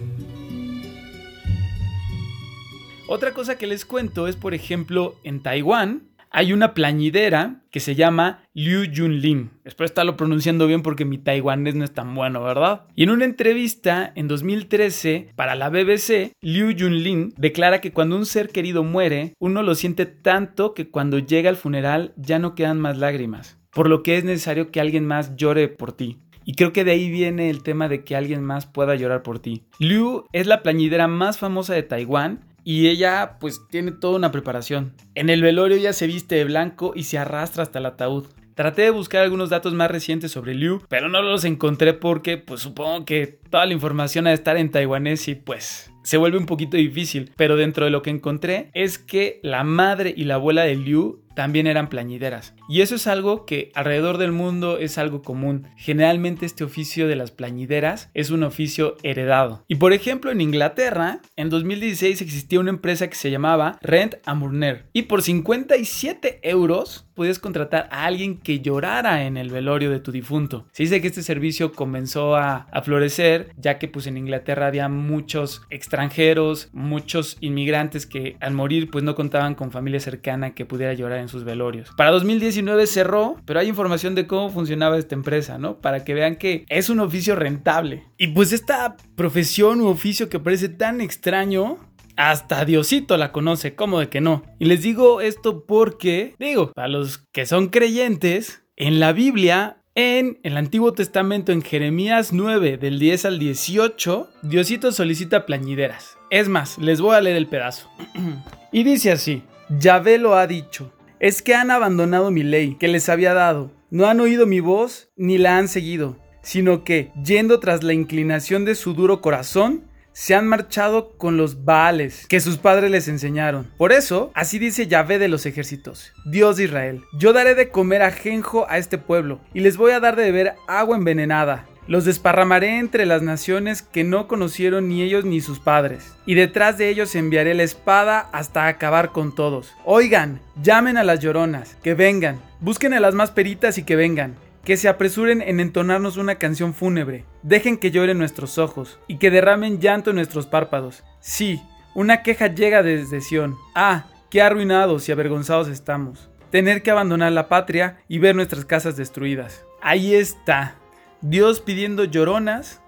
Otra 3.08 3.34
cosa 3.34 3.58
que 3.58 3.68
les 3.68 3.86
cuento 3.86 4.28
es, 4.28 4.36
por 4.36 4.54
ejemplo, 4.54 5.16
en 5.24 5.42
Taiwán, 5.42 6.09
hay 6.32 6.54
una 6.54 6.74
plañidera 6.74 7.62
que 7.72 7.80
se 7.80 7.96
llama 7.96 8.44
Liu 8.54 8.84
Junlin. 8.94 9.52
Espero 9.64 9.86
estarlo 9.86 10.18
pronunciando 10.18 10.68
bien 10.68 10.82
porque 10.82 11.06
mi 11.06 11.18
taiwanés 11.18 11.76
no 11.76 11.84
es 11.84 11.94
tan 11.94 12.14
bueno, 12.16 12.44
¿verdad? 12.44 12.86
Y 12.96 13.04
en 13.04 13.12
una 13.12 13.26
entrevista 13.26 14.12
en 14.16 14.28
2013 14.28 15.32
para 15.36 15.56
la 15.56 15.70
BBC, 15.70 16.34
Liu 16.42 16.76
Junlin 16.78 17.34
declara 17.38 17.82
que 17.82 17.92
cuando 17.92 18.16
un 18.16 18.26
ser 18.26 18.50
querido 18.50 18.84
muere, 18.84 19.34
uno 19.40 19.64
lo 19.64 19.76
siente 19.76 20.06
tanto 20.06 20.74
que 20.74 20.90
cuando 20.90 21.20
llega 21.20 21.50
al 21.50 21.58
funeral 21.58 22.14
ya 22.18 22.40
no 22.40 22.56
quedan 22.56 22.80
más 22.80 22.98
lágrimas, 22.98 23.58
por 23.72 23.90
lo 23.90 24.04
que 24.04 24.18
es 24.18 24.24
necesario 24.24 24.72
que 24.72 24.82
alguien 24.82 25.06
más 25.06 25.36
llore 25.36 25.68
por 25.68 25.92
ti. 25.94 26.20
Y 26.46 26.54
creo 26.54 26.74
que 26.74 26.84
de 26.84 26.92
ahí 26.92 27.12
viene 27.12 27.52
el 27.52 27.62
tema 27.62 27.88
de 27.88 28.04
que 28.04 28.16
alguien 28.16 28.44
más 28.44 28.66
pueda 28.66 28.96
llorar 28.96 29.22
por 29.22 29.38
ti. 29.38 29.66
Liu 29.78 30.26
es 30.34 30.48
la 30.48 30.64
plañidera 30.64 31.08
más 31.08 31.38
famosa 31.38 31.76
de 31.76 31.84
Taiwán 31.84 32.49
y 32.64 32.88
ella 32.88 33.38
pues 33.40 33.62
tiene 33.70 33.92
toda 33.92 34.18
una 34.18 34.32
preparación. 34.32 34.94
En 35.16 35.30
el 35.30 35.42
velorio 35.42 35.78
ella 35.78 35.94
se 35.94 36.08
viste 36.08 36.36
de 36.36 36.46
blanco 36.46 36.94
y 36.96 37.04
se 37.04 37.18
arrastra 37.18 37.64
hasta 37.64 37.80
el 37.80 37.86
ataúd. 37.86 38.28
Traté 38.56 38.82
de 38.82 38.90
buscar 38.90 39.24
algunos 39.24 39.50
datos 39.50 39.74
más 39.74 39.90
recientes 39.90 40.32
sobre 40.32 40.54
Liu, 40.54 40.82
pero 40.90 41.08
no 41.08 41.22
los 41.22 41.46
encontré 41.46 41.94
porque 41.94 42.38
pues 42.38 42.60
supongo 42.60 43.06
que 43.06 43.26
toda 43.50 43.66
la 43.66 43.72
información 43.72 44.28
ha 44.28 44.32
de 44.32 44.36
estar 44.36 44.58
en 44.58 44.70
taiwanés 44.70 45.30
y 45.30 45.36
pues 45.36 45.90
se 46.04 46.18
vuelve 46.18 46.38
un 46.38 46.46
poquito 46.46 46.76
difícil, 46.76 47.32
pero 47.38 47.56
dentro 47.56 47.86
de 47.86 47.92
lo 47.92 48.02
que 48.02 48.10
encontré 48.10 48.70
es 48.74 48.98
que 48.98 49.40
la 49.44 49.64
madre 49.64 50.14
y 50.16 50.26
la 50.26 50.36
abuela 50.36 50.64
de 50.64 50.76
Liu 50.76 51.22
también 51.40 51.68
eran 51.68 51.88
plañideras. 51.88 52.54
Y 52.68 52.82
eso 52.82 52.96
es 52.96 53.08
algo 53.08 53.46
que 53.46 53.72
alrededor 53.74 54.18
del 54.18 54.34
mundo 54.34 54.78
es 54.78 54.98
algo 54.98 55.22
común. 55.22 55.70
Generalmente 55.78 56.46
este 56.46 56.66
oficio 56.66 57.08
de 57.08 57.16
las 57.16 57.32
plañideras 57.32 58.10
es 58.14 58.30
un 58.30 58.44
oficio 58.44 58.98
heredado. 59.04 59.64
Y 59.70 59.76
por 59.76 59.94
ejemplo 59.94 60.32
en 60.32 60.42
Inglaterra, 60.42 61.22
en 61.38 61.50
2016 61.50 62.22
existía 62.22 62.60
una 62.60 62.72
empresa 62.72 63.08
que 63.08 63.16
se 63.16 63.32
llamaba 63.32 63.80
Rent 63.82 64.16
a 64.26 64.36
Murner. 64.36 64.90
Y 64.92 65.04
por 65.04 65.22
57 65.22 66.42
euros 66.44 67.09
podías 67.20 67.38
contratar 67.38 67.90
a 67.92 68.06
alguien 68.06 68.38
que 68.38 68.62
llorara 68.62 69.26
en 69.26 69.36
el 69.36 69.50
velorio 69.50 69.92
de 69.92 70.00
tu 70.00 70.14
difunto. 70.14 70.68
Se 70.72 70.84
dice 70.84 71.02
que 71.02 71.08
este 71.08 71.22
servicio 71.22 71.74
comenzó 71.74 72.38
a, 72.38 72.68
florecer 72.82 73.52
ya 73.58 73.78
que 73.78 73.90
pues 73.90 74.08
en 74.08 74.16
Inglaterra 74.16 74.68
había 74.68 74.88
muchos 74.88 75.64
extranjeros, 75.70 76.70
muchos 76.72 77.36
inmigrantes 77.42 78.06
que 78.06 78.38
al 78.40 78.54
morir 78.54 78.90
pues 78.90 79.04
no 79.04 79.16
contaban 79.16 79.54
con 79.54 79.70
familia 79.70 80.00
cercana 80.00 80.56
que 80.56 80.66
pudiera 80.66 80.94
llorar 80.94 81.20
en 81.20 81.28
sus 81.28 81.44
velorios. 81.44 81.90
Para 81.98 82.12
2019 82.12 82.88
cerró, 82.88 83.36
pero 83.44 83.60
hay 83.60 83.68
información 83.68 84.16
de 84.16 84.26
cómo 84.26 84.50
funcionaba 84.50 84.98
esta 84.98 85.16
empresa, 85.16 85.58
¿no? 85.58 85.82
Para 85.82 86.06
que 86.06 86.14
vean 86.14 86.38
que 86.38 86.64
es 86.70 86.90
un 86.90 87.02
oficio 87.02 87.36
rentable. 87.36 88.06
Y 88.18 88.28
pues 88.28 88.54
esta 88.54 88.96
profesión 89.18 89.82
u 89.82 89.88
oficio 89.88 90.30
que 90.30 90.40
parece 90.40 90.70
tan 90.70 91.02
extraño 91.02 91.89
hasta 92.20 92.66
Diosito 92.66 93.16
la 93.16 93.32
conoce, 93.32 93.76
¿cómo 93.76 94.02
de 94.02 94.10
que 94.10 94.20
no? 94.20 94.44
Y 94.60 94.66
les 94.66 94.82
digo 94.82 95.22
esto 95.22 95.64
porque, 95.66 96.36
digo, 96.38 96.74
para 96.74 96.90
los 96.90 97.20
que 97.32 97.46
son 97.46 97.70
creyentes, 97.70 98.62
en 98.76 99.00
la 99.00 99.14
Biblia 99.14 99.78
en 99.96 100.38
el 100.44 100.58
Antiguo 100.58 100.92
Testamento, 100.92 101.54
en 101.54 101.62
Jeremías 101.62 102.34
9, 102.34 102.78
del 102.78 103.00
10 103.00 103.24
al 103.24 103.40
18, 103.40 104.30
Diosito 104.42 104.92
solicita 104.92 105.46
plañideras. 105.46 106.18
Es 106.30 106.50
más, 106.50 106.78
les 106.78 107.00
voy 107.00 107.16
a 107.16 107.22
leer 107.22 107.38
el 107.38 107.48
pedazo. 107.48 107.90
y 108.74 108.84
dice 108.84 109.14
así, 109.14 109.44
Yahvé 109.70 110.18
lo 110.18 110.36
ha 110.36 110.46
dicho, 110.46 110.92
es 111.22 111.42
que 111.42 111.56
han 111.56 111.72
abandonado 111.72 112.32
mi 112.32 112.44
ley 112.44 112.76
que 112.76 112.90
les 112.90 113.08
había 113.08 113.34
dado, 113.34 113.72
no 113.92 114.08
han 114.08 114.20
oído 114.20 114.46
mi 114.46 114.60
voz 114.60 115.10
ni 115.16 115.38
la 115.38 115.58
han 115.58 115.70
seguido, 115.70 116.18
sino 116.42 116.84
que, 116.84 117.12
yendo 117.24 117.62
tras 117.62 117.82
la 117.82 117.94
inclinación 117.94 118.66
de 118.66 118.76
su 118.76 118.94
duro 118.94 119.22
corazón, 119.22 119.89
se 120.20 120.36
han 120.36 120.50
marchado 120.50 121.14
con 121.18 121.38
los 121.38 121.64
Baales 121.64 122.28
que 122.28 122.42
sus 122.42 122.58
padres 122.58 122.92
les 122.92 123.08
enseñaron. 123.08 123.72
Por 123.78 123.94
eso, 123.94 124.32
así 124.36 124.60
dice 124.60 124.86
Yahvé 124.86 125.18
de 125.18 125.30
los 125.30 125.46
ejércitos, 125.46 126.12
Dios 126.26 126.58
de 126.58 126.66
Israel, 126.66 127.04
yo 127.18 127.32
daré 127.32 127.56
de 127.56 127.70
comer 127.70 128.02
ajenjo 128.02 128.66
a 128.70 128.78
este 128.80 128.98
pueblo, 128.98 129.40
y 129.54 129.62
les 129.62 129.78
voy 129.78 129.94
a 129.94 130.02
dar 130.02 130.18
de 130.18 130.24
beber 130.24 130.56
agua 130.68 130.98
envenenada. 130.98 131.68
Los 131.88 132.04
desparramaré 132.04 132.80
entre 132.80 133.06
las 133.06 133.22
naciones 133.22 133.82
que 133.82 134.04
no 134.04 134.28
conocieron 134.28 134.90
ni 134.90 135.04
ellos 135.04 135.24
ni 135.24 135.40
sus 135.40 135.62
padres, 135.62 136.14
y 136.26 136.36
detrás 136.36 136.78
de 136.78 136.90
ellos 136.90 137.16
enviaré 137.16 137.54
la 137.54 137.64
espada 137.64 138.28
hasta 138.34 138.68
acabar 138.68 139.14
con 139.14 139.34
todos. 139.34 139.74
Oigan, 139.86 140.42
llamen 140.62 140.98
a 140.98 141.06
las 141.06 141.22
lloronas, 141.22 141.78
que 141.82 141.94
vengan, 141.94 142.42
busquen 142.60 142.94
a 142.94 143.00
las 143.00 143.16
más 143.16 143.32
peritas 143.32 143.78
y 143.78 143.84
que 143.84 143.96
vengan 143.96 144.36
que 144.64 144.78
se 144.78 144.90
apresuren 144.90 145.42
en 145.42 145.60
entonarnos 145.60 146.18
una 146.18 146.36
canción 146.36 146.74
fúnebre, 146.74 147.26
dejen 147.44 147.78
que 147.78 147.92
lloren 147.92 148.18
nuestros 148.18 148.58
ojos 148.58 149.00
y 149.08 149.18
que 149.18 149.32
derramen 149.32 149.80
llanto 149.80 150.10
en 150.12 150.18
nuestros 150.18 150.48
párpados. 150.48 151.04
Sí, 151.20 151.62
una 151.96 152.22
queja 152.24 152.48
llega 152.48 152.84
desde 152.84 153.22
Sión. 153.22 153.58
Ah, 153.76 154.06
qué 154.30 154.42
arruinados 154.42 155.08
y 155.10 155.12
avergonzados 155.12 155.68
estamos. 155.68 156.30
Tener 156.52 156.84
que 156.84 156.92
abandonar 156.92 157.32
la 157.32 157.48
patria 157.48 158.00
y 158.08 158.20
ver 158.20 158.36
nuestras 158.36 158.66
casas 158.66 158.98
destruidas. 158.98 159.66
Ahí 159.82 160.14
está, 160.16 160.76
Dios 161.22 161.62
pidiendo 161.62 162.04
lloronas 162.04 162.82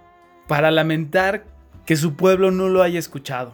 para 0.48 0.72
lamentar 0.72 1.46
que 1.86 1.96
su 1.96 2.16
pueblo 2.16 2.52
no 2.52 2.70
lo 2.70 2.84
haya 2.84 3.00
escuchado. 3.00 3.54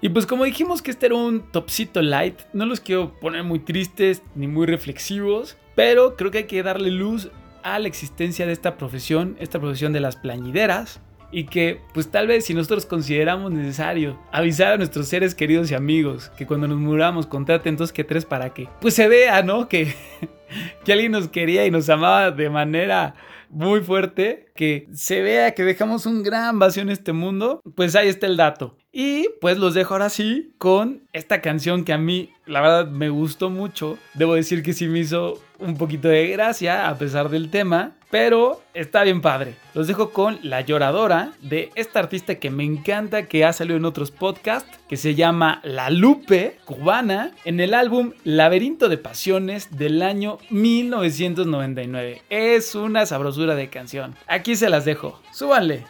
Y 0.00 0.10
pues 0.10 0.26
como 0.26 0.44
dijimos 0.44 0.80
que 0.80 0.92
este 0.92 1.06
era 1.06 1.16
un 1.16 1.50
topcito 1.50 2.02
light, 2.02 2.40
no 2.52 2.66
los 2.66 2.80
quiero 2.80 3.14
poner 3.18 3.42
muy 3.42 3.58
tristes 3.58 4.22
ni 4.36 4.46
muy 4.46 4.66
reflexivos, 4.66 5.56
pero 5.74 6.14
creo 6.16 6.30
que 6.30 6.38
hay 6.38 6.44
que 6.44 6.62
darle 6.62 6.90
luz 6.90 7.30
a 7.74 7.78
la 7.78 7.88
existencia 7.88 8.46
de 8.46 8.52
esta 8.52 8.76
profesión, 8.76 9.36
esta 9.40 9.58
profesión 9.58 9.92
de 9.92 10.00
las 10.00 10.16
plañideras, 10.16 11.00
y 11.30 11.44
que 11.44 11.80
pues 11.92 12.10
tal 12.10 12.26
vez 12.26 12.46
si 12.46 12.54
nosotros 12.54 12.86
consideramos 12.86 13.52
necesario 13.52 14.18
avisar 14.32 14.72
a 14.72 14.76
nuestros 14.78 15.08
seres 15.08 15.34
queridos 15.34 15.70
y 15.70 15.74
amigos 15.74 16.30
que 16.38 16.46
cuando 16.46 16.68
nos 16.68 16.78
muramos 16.78 17.26
contraten 17.26 17.76
dos 17.76 17.92
que 17.92 18.04
tres 18.04 18.24
para 18.24 18.54
que 18.54 18.68
pues 18.80 18.94
se 18.94 19.08
vea, 19.08 19.42
¿no? 19.42 19.68
Que, 19.68 19.94
que 20.84 20.92
alguien 20.92 21.12
nos 21.12 21.28
quería 21.28 21.66
y 21.66 21.70
nos 21.70 21.88
amaba 21.90 22.30
de 22.30 22.48
manera 22.48 23.14
muy 23.50 23.80
fuerte, 23.80 24.50
que 24.54 24.88
se 24.92 25.22
vea 25.22 25.52
que 25.52 25.64
dejamos 25.64 26.06
un 26.06 26.22
gran 26.22 26.58
vacío 26.58 26.82
en 26.82 26.90
este 26.90 27.12
mundo, 27.12 27.62
pues 27.74 27.96
ahí 27.96 28.08
está 28.08 28.26
el 28.26 28.36
dato. 28.36 28.76
Y 28.92 29.28
pues 29.40 29.58
los 29.58 29.74
dejo 29.74 29.94
ahora 29.94 30.10
sí 30.10 30.54
con 30.58 31.04
esta 31.12 31.40
canción 31.40 31.84
que 31.84 31.92
a 31.92 31.98
mí 31.98 32.30
la 32.48 32.60
verdad 32.60 32.88
me 32.88 33.08
gustó 33.10 33.50
mucho. 33.50 33.98
Debo 34.14 34.34
decir 34.34 34.62
que 34.62 34.72
sí 34.72 34.88
me 34.88 35.00
hizo 35.00 35.40
un 35.58 35.76
poquito 35.76 36.08
de 36.08 36.28
gracia 36.28 36.88
a 36.88 36.96
pesar 36.96 37.28
del 37.28 37.50
tema, 37.50 37.92
pero 38.10 38.62
está 38.74 39.02
bien 39.02 39.20
padre. 39.20 39.54
Los 39.74 39.86
dejo 39.86 40.10
con 40.10 40.38
La 40.42 40.62
Lloradora 40.62 41.32
de 41.42 41.70
esta 41.74 41.98
artista 41.98 42.36
que 42.36 42.50
me 42.50 42.64
encanta, 42.64 43.26
que 43.26 43.44
ha 43.44 43.52
salido 43.52 43.76
en 43.76 43.84
otros 43.84 44.10
podcasts, 44.10 44.78
que 44.88 44.96
se 44.96 45.14
llama 45.14 45.60
La 45.62 45.90
Lupe, 45.90 46.58
cubana, 46.64 47.32
en 47.44 47.60
el 47.60 47.74
álbum 47.74 48.12
Laberinto 48.24 48.88
de 48.88 48.98
Pasiones 48.98 49.76
del 49.76 50.02
año 50.02 50.38
1999. 50.50 52.22
Es 52.30 52.74
una 52.74 53.04
sabrosura 53.06 53.54
de 53.54 53.68
canción. 53.68 54.14
Aquí 54.26 54.56
se 54.56 54.70
las 54.70 54.84
dejo. 54.84 55.20
Súbanle. 55.32 55.84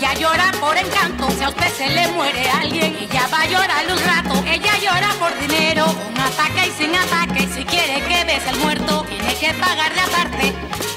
Llora 0.00 0.52
por 0.60 0.76
encanto. 0.76 1.28
Si 1.30 1.42
a 1.42 1.48
usted 1.48 1.72
se 1.76 1.88
le 1.88 2.08
muere 2.08 2.48
alguien, 2.50 2.96
ella 2.96 3.26
va 3.32 3.42
a 3.42 3.46
llorar 3.46 3.86
un 3.90 3.98
rato. 3.98 4.44
Ella 4.46 4.78
llora 4.78 5.10
por 5.18 5.38
dinero, 5.38 5.86
con 5.86 6.20
ataque 6.20 6.68
y 6.68 6.70
sin 6.70 6.94
ataque. 6.94 7.48
Si 7.54 7.64
quiere 7.64 8.02
que 8.02 8.24
bese 8.24 8.48
al 8.48 8.58
muerto, 8.58 9.04
tiene 9.08 9.34
que 9.34 9.52
pagarle 9.54 10.00
aparte. 10.00 10.52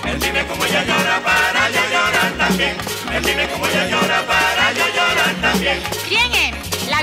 Él 0.05 0.19
dime 0.19 0.45
cómo 0.47 0.65
ella 0.65 0.83
llora 0.83 1.19
para 1.23 1.69
yo 1.69 1.81
llorar 1.91 2.31
también. 2.37 2.77
Él 3.13 3.23
dime 3.23 3.47
cómo 3.49 3.65
ella 3.67 3.87
llora 3.87 4.25
para 4.25 4.71
yo 4.73 4.85
llorar 4.95 5.35
también. 5.41 5.81
¿Quién 6.07 6.33
es? 6.33 6.48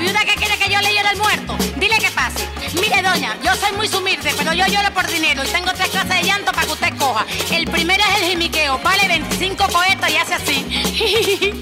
Viuda 0.00 0.24
que 0.24 0.34
quiere 0.34 0.58
que 0.58 0.70
yo 0.70 0.78
le 0.80 0.94
llore 0.94 1.08
al 1.08 1.16
muerto. 1.16 1.56
Dile 1.76 1.98
que 1.98 2.10
pase. 2.10 2.46
Mire, 2.80 3.02
doña, 3.02 3.36
yo 3.42 3.54
soy 3.54 3.72
muy 3.72 3.88
sumilde, 3.88 4.34
pero 4.36 4.52
yo 4.52 4.66
lloro 4.66 4.92
por 4.92 5.06
dinero 5.06 5.42
y 5.44 5.48
tengo 5.48 5.72
tres 5.72 5.88
clases 5.88 6.20
de 6.20 6.22
llanto 6.22 6.52
para 6.52 6.66
que 6.66 6.72
usted 6.72 6.96
coja. 6.98 7.24
El 7.50 7.64
primero 7.66 8.02
es 8.10 8.22
el 8.22 8.28
jimiqueo, 8.30 8.78
vale 8.78 9.08
25 9.08 9.68
poetas 9.68 10.10
y 10.10 10.16
hace 10.16 10.34
así. 10.34 10.66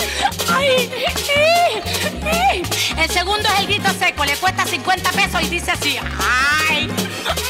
El 2.96 3.10
segundo 3.10 3.48
es 3.48 3.60
el 3.60 3.66
grito 3.66 3.90
seco, 3.98 4.24
le 4.24 4.36
cuesta 4.36 4.64
50 4.64 5.10
pesos 5.12 5.42
y 5.42 5.48
dice 5.48 5.72
así. 5.72 5.98
¡Ay! 5.98 6.90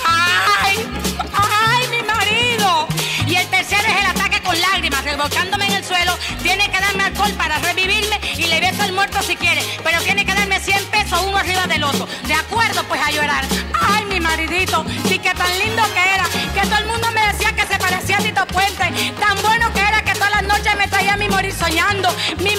¡Ay! 0.04 0.84
¡Ay, 1.32 1.88
mi 1.88 2.02
marido! 2.02 2.88
Y 3.26 3.36
el 3.36 3.46
tercero 3.48 3.82
es 3.86 3.96
el 4.00 4.06
ataque 4.06 4.40
con 4.42 4.60
lágrimas, 4.60 5.04
revolcándome 5.04 5.66
en 5.66 5.74
el 5.74 5.84
suelo. 5.84 6.18
Tiene 6.42 6.68
que 6.70 6.80
darme 6.80 7.04
alcohol 7.04 7.32
para 7.34 7.58
revivirme 7.58 8.20
y 8.36 8.46
le 8.46 8.60
beso 8.60 8.82
al 8.82 8.92
muerto 8.92 9.22
si 9.22 9.36
quiere. 9.36 9.62
Pero 9.82 10.00
tiene 10.02 10.24
que 10.24 10.34
darme 10.34 10.58
100 10.58 10.73
uno 11.20 11.36
arriba 11.36 11.66
del 11.66 11.84
otro. 11.84 12.06
De 12.26 12.34
acuerdo, 12.34 12.82
pues 12.84 13.00
a 13.00 13.10
llorar. 13.10 13.44
¡Ay, 13.80 14.04
mi 14.06 14.20
maridito! 14.20 14.84
Sí 15.06 15.18
que 15.18 15.32
tan 15.34 15.58
lindo 15.58 15.82
que 15.94 16.14
era. 16.14 16.24
Que 16.54 16.68
todo 16.68 16.78
el 16.78 16.86
mundo 16.86 17.08
me 17.12 17.26
decía 17.26 17.52
que 17.54 17.66
se 17.66 17.78
parecía 17.78 18.16
a 18.18 18.20
Tito 18.20 18.46
Puente. 18.46 19.12
Tan 19.18 19.40
bueno 19.42 19.72
que 19.72 19.80
era 19.80 20.02
que 20.02 20.12
todas 20.14 20.30
las 20.30 20.42
noches 20.44 20.76
me 20.76 20.88
traía 20.88 21.16
mi 21.16 21.28
morir 21.28 21.52
soñando. 21.52 22.08
Mi 22.38 22.56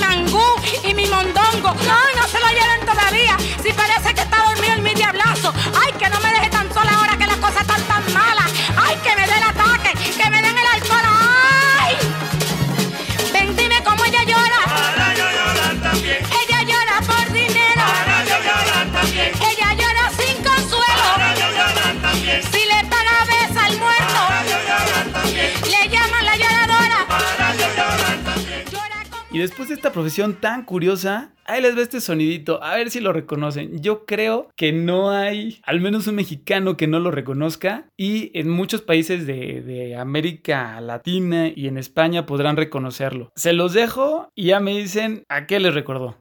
después 29.55 29.69
de 29.69 29.75
esta 29.75 29.93
profesión 29.93 30.33
tan 30.41 30.65
curiosa, 30.65 31.31
ahí 31.45 31.61
les 31.61 31.77
ve 31.77 31.83
este 31.83 32.01
sonidito, 32.01 32.61
a 32.61 32.75
ver 32.75 32.91
si 32.91 32.99
lo 32.99 33.13
reconocen. 33.13 33.81
Yo 33.81 34.05
creo 34.05 34.49
que 34.57 34.73
no 34.73 35.11
hay 35.11 35.61
al 35.63 35.79
menos 35.79 36.07
un 36.07 36.15
mexicano 36.15 36.75
que 36.75 36.87
no 36.87 36.99
lo 36.99 37.09
reconozca 37.09 37.85
y 37.95 38.37
en 38.37 38.49
muchos 38.49 38.81
países 38.81 39.25
de, 39.25 39.61
de 39.61 39.95
América 39.95 40.81
Latina 40.81 41.47
y 41.47 41.69
en 41.69 41.77
España 41.77 42.25
podrán 42.25 42.57
reconocerlo. 42.57 43.31
Se 43.37 43.53
los 43.53 43.71
dejo 43.71 44.27
y 44.35 44.47
ya 44.47 44.59
me 44.59 44.77
dicen 44.77 45.23
a 45.29 45.47
qué 45.47 45.61
les 45.61 45.73
recordó. 45.73 46.17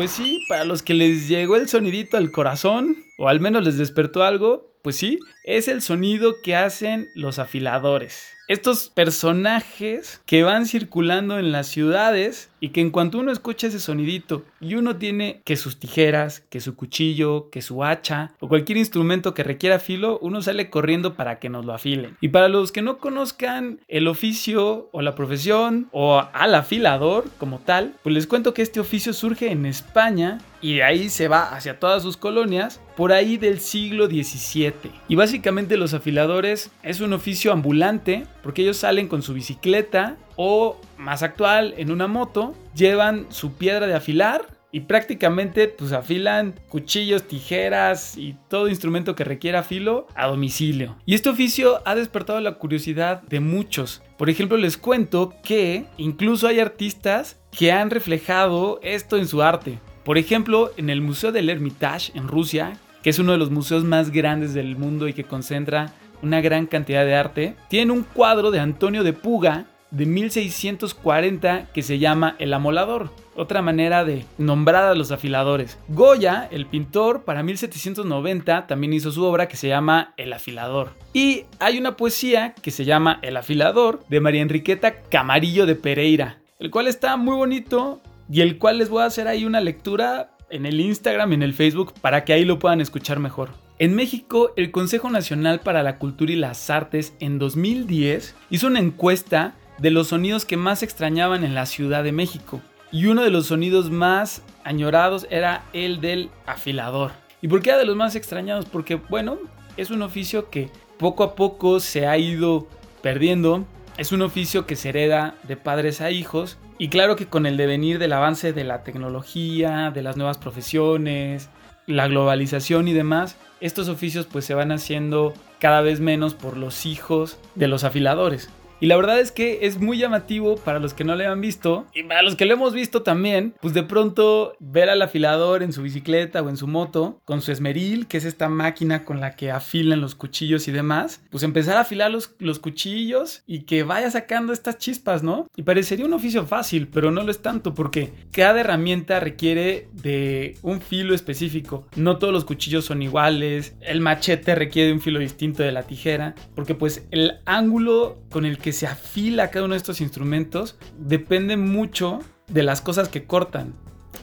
Pues 0.00 0.12
sí, 0.12 0.46
para 0.48 0.64
los 0.64 0.82
que 0.82 0.94
les 0.94 1.28
llegó 1.28 1.56
el 1.56 1.68
sonidito 1.68 2.16
al 2.16 2.32
corazón, 2.32 3.04
o 3.18 3.28
al 3.28 3.38
menos 3.38 3.62
les 3.62 3.76
despertó 3.76 4.22
algo, 4.22 4.72
pues 4.80 4.96
sí, 4.96 5.18
es 5.44 5.68
el 5.68 5.82
sonido 5.82 6.36
que 6.42 6.56
hacen 6.56 7.08
los 7.14 7.38
afiladores. 7.38 8.36
Estos 8.50 8.88
personajes 8.88 10.20
que 10.26 10.42
van 10.42 10.66
circulando 10.66 11.38
en 11.38 11.52
las 11.52 11.68
ciudades 11.68 12.50
y 12.58 12.70
que 12.70 12.80
en 12.80 12.90
cuanto 12.90 13.18
uno 13.18 13.30
escucha 13.30 13.68
ese 13.68 13.78
sonidito 13.78 14.44
y 14.60 14.74
uno 14.74 14.96
tiene 14.96 15.40
que 15.44 15.54
sus 15.54 15.78
tijeras, 15.78 16.40
que 16.50 16.60
su 16.60 16.74
cuchillo, 16.74 17.48
que 17.50 17.62
su 17.62 17.84
hacha 17.84 18.32
o 18.40 18.48
cualquier 18.48 18.78
instrumento 18.78 19.34
que 19.34 19.44
requiera 19.44 19.78
filo, 19.78 20.18
uno 20.20 20.42
sale 20.42 20.68
corriendo 20.68 21.14
para 21.14 21.38
que 21.38 21.48
nos 21.48 21.64
lo 21.64 21.72
afilen. 21.72 22.16
Y 22.20 22.30
para 22.30 22.48
los 22.48 22.72
que 22.72 22.82
no 22.82 22.98
conozcan 22.98 23.78
el 23.86 24.08
oficio 24.08 24.88
o 24.90 25.00
la 25.00 25.14
profesión 25.14 25.88
o 25.92 26.20
al 26.20 26.56
afilador 26.56 27.30
como 27.38 27.60
tal, 27.60 27.94
pues 28.02 28.16
les 28.16 28.26
cuento 28.26 28.52
que 28.52 28.62
este 28.62 28.80
oficio 28.80 29.12
surge 29.12 29.52
en 29.52 29.64
España 29.64 30.38
y 30.60 30.74
de 30.74 30.82
ahí 30.82 31.08
se 31.08 31.28
va 31.28 31.54
hacia 31.54 31.78
todas 31.78 32.02
sus 32.02 32.16
colonias 32.16 32.80
por 32.96 33.12
ahí 33.12 33.36
del 33.36 33.60
siglo 33.60 34.06
XVII. 34.06 34.90
Y 35.08 35.14
básicamente 35.30 35.76
los 35.76 35.94
afiladores 35.94 36.72
es 36.82 37.00
un 37.00 37.12
oficio 37.12 37.52
ambulante 37.52 38.26
porque 38.42 38.62
ellos 38.62 38.78
salen 38.78 39.06
con 39.06 39.22
su 39.22 39.32
bicicleta 39.32 40.16
o 40.34 40.76
más 40.98 41.22
actual 41.22 41.72
en 41.76 41.92
una 41.92 42.08
moto, 42.08 42.56
llevan 42.74 43.26
su 43.28 43.52
piedra 43.52 43.86
de 43.86 43.94
afilar 43.94 44.48
y 44.72 44.80
prácticamente 44.80 45.68
pues 45.68 45.92
afilan 45.92 46.58
cuchillos, 46.68 47.28
tijeras 47.28 48.18
y 48.18 48.34
todo 48.48 48.66
instrumento 48.66 49.14
que 49.14 49.22
requiera 49.22 49.62
filo 49.62 50.08
a 50.16 50.26
domicilio. 50.26 50.96
Y 51.06 51.14
este 51.14 51.28
oficio 51.28 51.80
ha 51.84 51.94
despertado 51.94 52.40
la 52.40 52.54
curiosidad 52.54 53.22
de 53.22 53.38
muchos. 53.38 54.02
Por 54.18 54.30
ejemplo, 54.30 54.56
les 54.56 54.76
cuento 54.76 55.32
que 55.44 55.84
incluso 55.96 56.48
hay 56.48 56.58
artistas 56.58 57.38
que 57.56 57.70
han 57.70 57.90
reflejado 57.90 58.80
esto 58.82 59.16
en 59.16 59.28
su 59.28 59.42
arte. 59.42 59.78
Por 60.04 60.18
ejemplo, 60.18 60.72
en 60.76 60.90
el 60.90 61.00
Museo 61.00 61.30
del 61.30 61.50
Hermitage 61.50 62.10
en 62.16 62.26
Rusia, 62.26 62.76
que 63.02 63.10
es 63.10 63.18
uno 63.18 63.32
de 63.32 63.38
los 63.38 63.50
museos 63.50 63.84
más 63.84 64.10
grandes 64.10 64.54
del 64.54 64.76
mundo 64.76 65.08
y 65.08 65.12
que 65.12 65.24
concentra 65.24 65.92
una 66.22 66.40
gran 66.40 66.66
cantidad 66.66 67.04
de 67.04 67.14
arte, 67.14 67.56
tiene 67.68 67.92
un 67.92 68.02
cuadro 68.02 68.50
de 68.50 68.60
Antonio 68.60 69.02
de 69.02 69.12
Puga 69.12 69.66
de 69.90 70.06
1640 70.06 71.66
que 71.72 71.82
se 71.82 71.98
llama 71.98 72.36
El 72.38 72.54
Amolador, 72.54 73.10
otra 73.34 73.62
manera 73.62 74.04
de 74.04 74.24
nombrar 74.38 74.84
a 74.84 74.94
los 74.94 75.10
afiladores. 75.10 75.78
Goya, 75.88 76.48
el 76.50 76.66
pintor, 76.66 77.24
para 77.24 77.42
1790 77.42 78.66
también 78.66 78.92
hizo 78.92 79.10
su 79.10 79.24
obra 79.24 79.48
que 79.48 79.56
se 79.56 79.68
llama 79.68 80.14
El 80.16 80.32
Afilador. 80.32 80.90
Y 81.12 81.44
hay 81.58 81.78
una 81.78 81.96
poesía 81.96 82.54
que 82.54 82.70
se 82.70 82.84
llama 82.84 83.18
El 83.22 83.36
Afilador 83.36 84.04
de 84.08 84.20
María 84.20 84.42
Enriqueta 84.42 85.02
Camarillo 85.02 85.66
de 85.66 85.74
Pereira, 85.74 86.38
el 86.58 86.70
cual 86.70 86.86
está 86.86 87.16
muy 87.16 87.36
bonito 87.36 88.00
y 88.30 88.42
el 88.42 88.58
cual 88.58 88.78
les 88.78 88.90
voy 88.90 89.02
a 89.02 89.06
hacer 89.06 89.26
ahí 89.26 89.44
una 89.44 89.60
lectura 89.60 90.36
en 90.50 90.66
el 90.66 90.80
Instagram 90.80 91.32
en 91.32 91.42
el 91.42 91.54
Facebook 91.54 91.94
para 92.00 92.24
que 92.24 92.32
ahí 92.32 92.44
lo 92.44 92.58
puedan 92.58 92.80
escuchar 92.80 93.18
mejor. 93.18 93.50
En 93.78 93.94
México, 93.94 94.52
el 94.56 94.70
Consejo 94.70 95.08
Nacional 95.08 95.60
para 95.60 95.82
la 95.82 95.96
Cultura 95.96 96.32
y 96.32 96.36
las 96.36 96.68
Artes 96.68 97.14
en 97.18 97.38
2010 97.38 98.34
hizo 98.50 98.66
una 98.66 98.78
encuesta 98.78 99.54
de 99.78 99.90
los 99.90 100.08
sonidos 100.08 100.44
que 100.44 100.58
más 100.58 100.82
extrañaban 100.82 101.44
en 101.44 101.54
la 101.54 101.64
Ciudad 101.64 102.04
de 102.04 102.12
México. 102.12 102.60
Y 102.92 103.06
uno 103.06 103.22
de 103.22 103.30
los 103.30 103.46
sonidos 103.46 103.90
más 103.90 104.42
añorados 104.64 105.26
era 105.30 105.64
el 105.72 106.00
del 106.00 106.30
afilador. 106.44 107.12
¿Y 107.40 107.48
por 107.48 107.62
qué 107.62 107.70
era 107.70 107.78
de 107.78 107.86
los 107.86 107.96
más 107.96 108.16
extrañados? 108.16 108.66
Porque, 108.66 108.96
bueno, 108.96 109.38
es 109.76 109.90
un 109.90 110.02
oficio 110.02 110.50
que 110.50 110.70
poco 110.98 111.24
a 111.24 111.34
poco 111.34 111.80
se 111.80 112.06
ha 112.06 112.18
ido 112.18 112.66
perdiendo. 113.00 113.64
Es 113.96 114.12
un 114.12 114.20
oficio 114.22 114.66
que 114.66 114.76
se 114.76 114.90
hereda 114.90 115.36
de 115.44 115.56
padres 115.56 116.02
a 116.02 116.10
hijos. 116.10 116.58
Y 116.80 116.88
claro 116.88 117.14
que 117.14 117.26
con 117.26 117.44
el 117.44 117.58
devenir 117.58 117.98
del 117.98 118.14
avance 118.14 118.54
de 118.54 118.64
la 118.64 118.84
tecnología, 118.84 119.90
de 119.90 120.00
las 120.00 120.16
nuevas 120.16 120.38
profesiones, 120.38 121.50
la 121.86 122.08
globalización 122.08 122.88
y 122.88 122.94
demás, 122.94 123.36
estos 123.60 123.90
oficios 123.90 124.24
pues 124.24 124.46
se 124.46 124.54
van 124.54 124.72
haciendo 124.72 125.34
cada 125.58 125.82
vez 125.82 126.00
menos 126.00 126.32
por 126.32 126.56
los 126.56 126.86
hijos 126.86 127.36
de 127.54 127.68
los 127.68 127.84
afiladores. 127.84 128.48
Y 128.80 128.86
la 128.86 128.96
verdad 128.96 129.20
es 129.20 129.30
que 129.30 129.58
es 129.62 129.78
muy 129.78 129.98
llamativo 129.98 130.56
para 130.56 130.78
los 130.78 130.94
que 130.94 131.04
no 131.04 131.14
le 131.14 131.26
han 131.26 131.40
visto 131.40 131.86
y 131.94 132.02
para 132.02 132.22
los 132.22 132.34
que 132.34 132.46
lo 132.46 132.54
hemos 132.54 132.72
visto 132.72 133.02
también, 133.02 133.54
pues 133.60 133.74
de 133.74 133.82
pronto 133.82 134.54
ver 134.58 134.88
al 134.88 135.02
afilador 135.02 135.62
en 135.62 135.72
su 135.72 135.82
bicicleta 135.82 136.42
o 136.42 136.48
en 136.48 136.56
su 136.56 136.66
moto 136.66 137.20
con 137.24 137.42
su 137.42 137.52
esmeril, 137.52 138.06
que 138.06 138.16
es 138.16 138.24
esta 138.24 138.48
máquina 138.48 139.04
con 139.04 139.20
la 139.20 139.36
que 139.36 139.50
afilan 139.50 140.00
los 140.00 140.14
cuchillos 140.14 140.66
y 140.66 140.72
demás, 140.72 141.22
pues 141.30 141.42
empezar 141.42 141.76
a 141.76 141.80
afilar 141.80 142.10
los, 142.10 142.34
los 142.38 142.58
cuchillos 142.58 143.42
y 143.46 143.64
que 143.64 143.82
vaya 143.82 144.10
sacando 144.10 144.52
estas 144.52 144.78
chispas, 144.78 145.22
¿no? 145.22 145.46
Y 145.56 145.62
parecería 145.62 146.06
un 146.06 146.14
oficio 146.14 146.46
fácil, 146.46 146.88
pero 146.88 147.10
no 147.10 147.22
lo 147.22 147.30
es 147.30 147.42
tanto 147.42 147.74
porque 147.74 148.12
cada 148.32 148.60
herramienta 148.60 149.20
requiere 149.20 149.88
de 149.92 150.56
un 150.62 150.80
filo 150.80 151.14
específico. 151.14 151.86
No 151.96 152.16
todos 152.16 152.32
los 152.32 152.44
cuchillos 152.44 152.86
son 152.86 153.02
iguales, 153.02 153.74
el 153.80 154.00
machete 154.00 154.54
requiere 154.54 154.92
un 154.92 155.00
filo 155.00 155.18
distinto 155.18 155.62
de 155.62 155.72
la 155.72 155.82
tijera, 155.82 156.34
porque 156.54 156.74
pues 156.74 157.06
el 157.10 157.40
ángulo 157.44 158.18
con 158.30 158.46
el 158.46 158.58
que 158.58 158.69
se 158.72 158.86
afila 158.86 159.50
cada 159.50 159.64
uno 159.64 159.74
de 159.74 159.78
estos 159.78 160.00
instrumentos 160.00 160.76
depende 160.98 161.56
mucho 161.56 162.20
de 162.48 162.62
las 162.62 162.80
cosas 162.80 163.08
que 163.08 163.24
cortan. 163.24 163.74